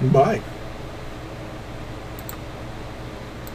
[0.00, 0.40] Bye.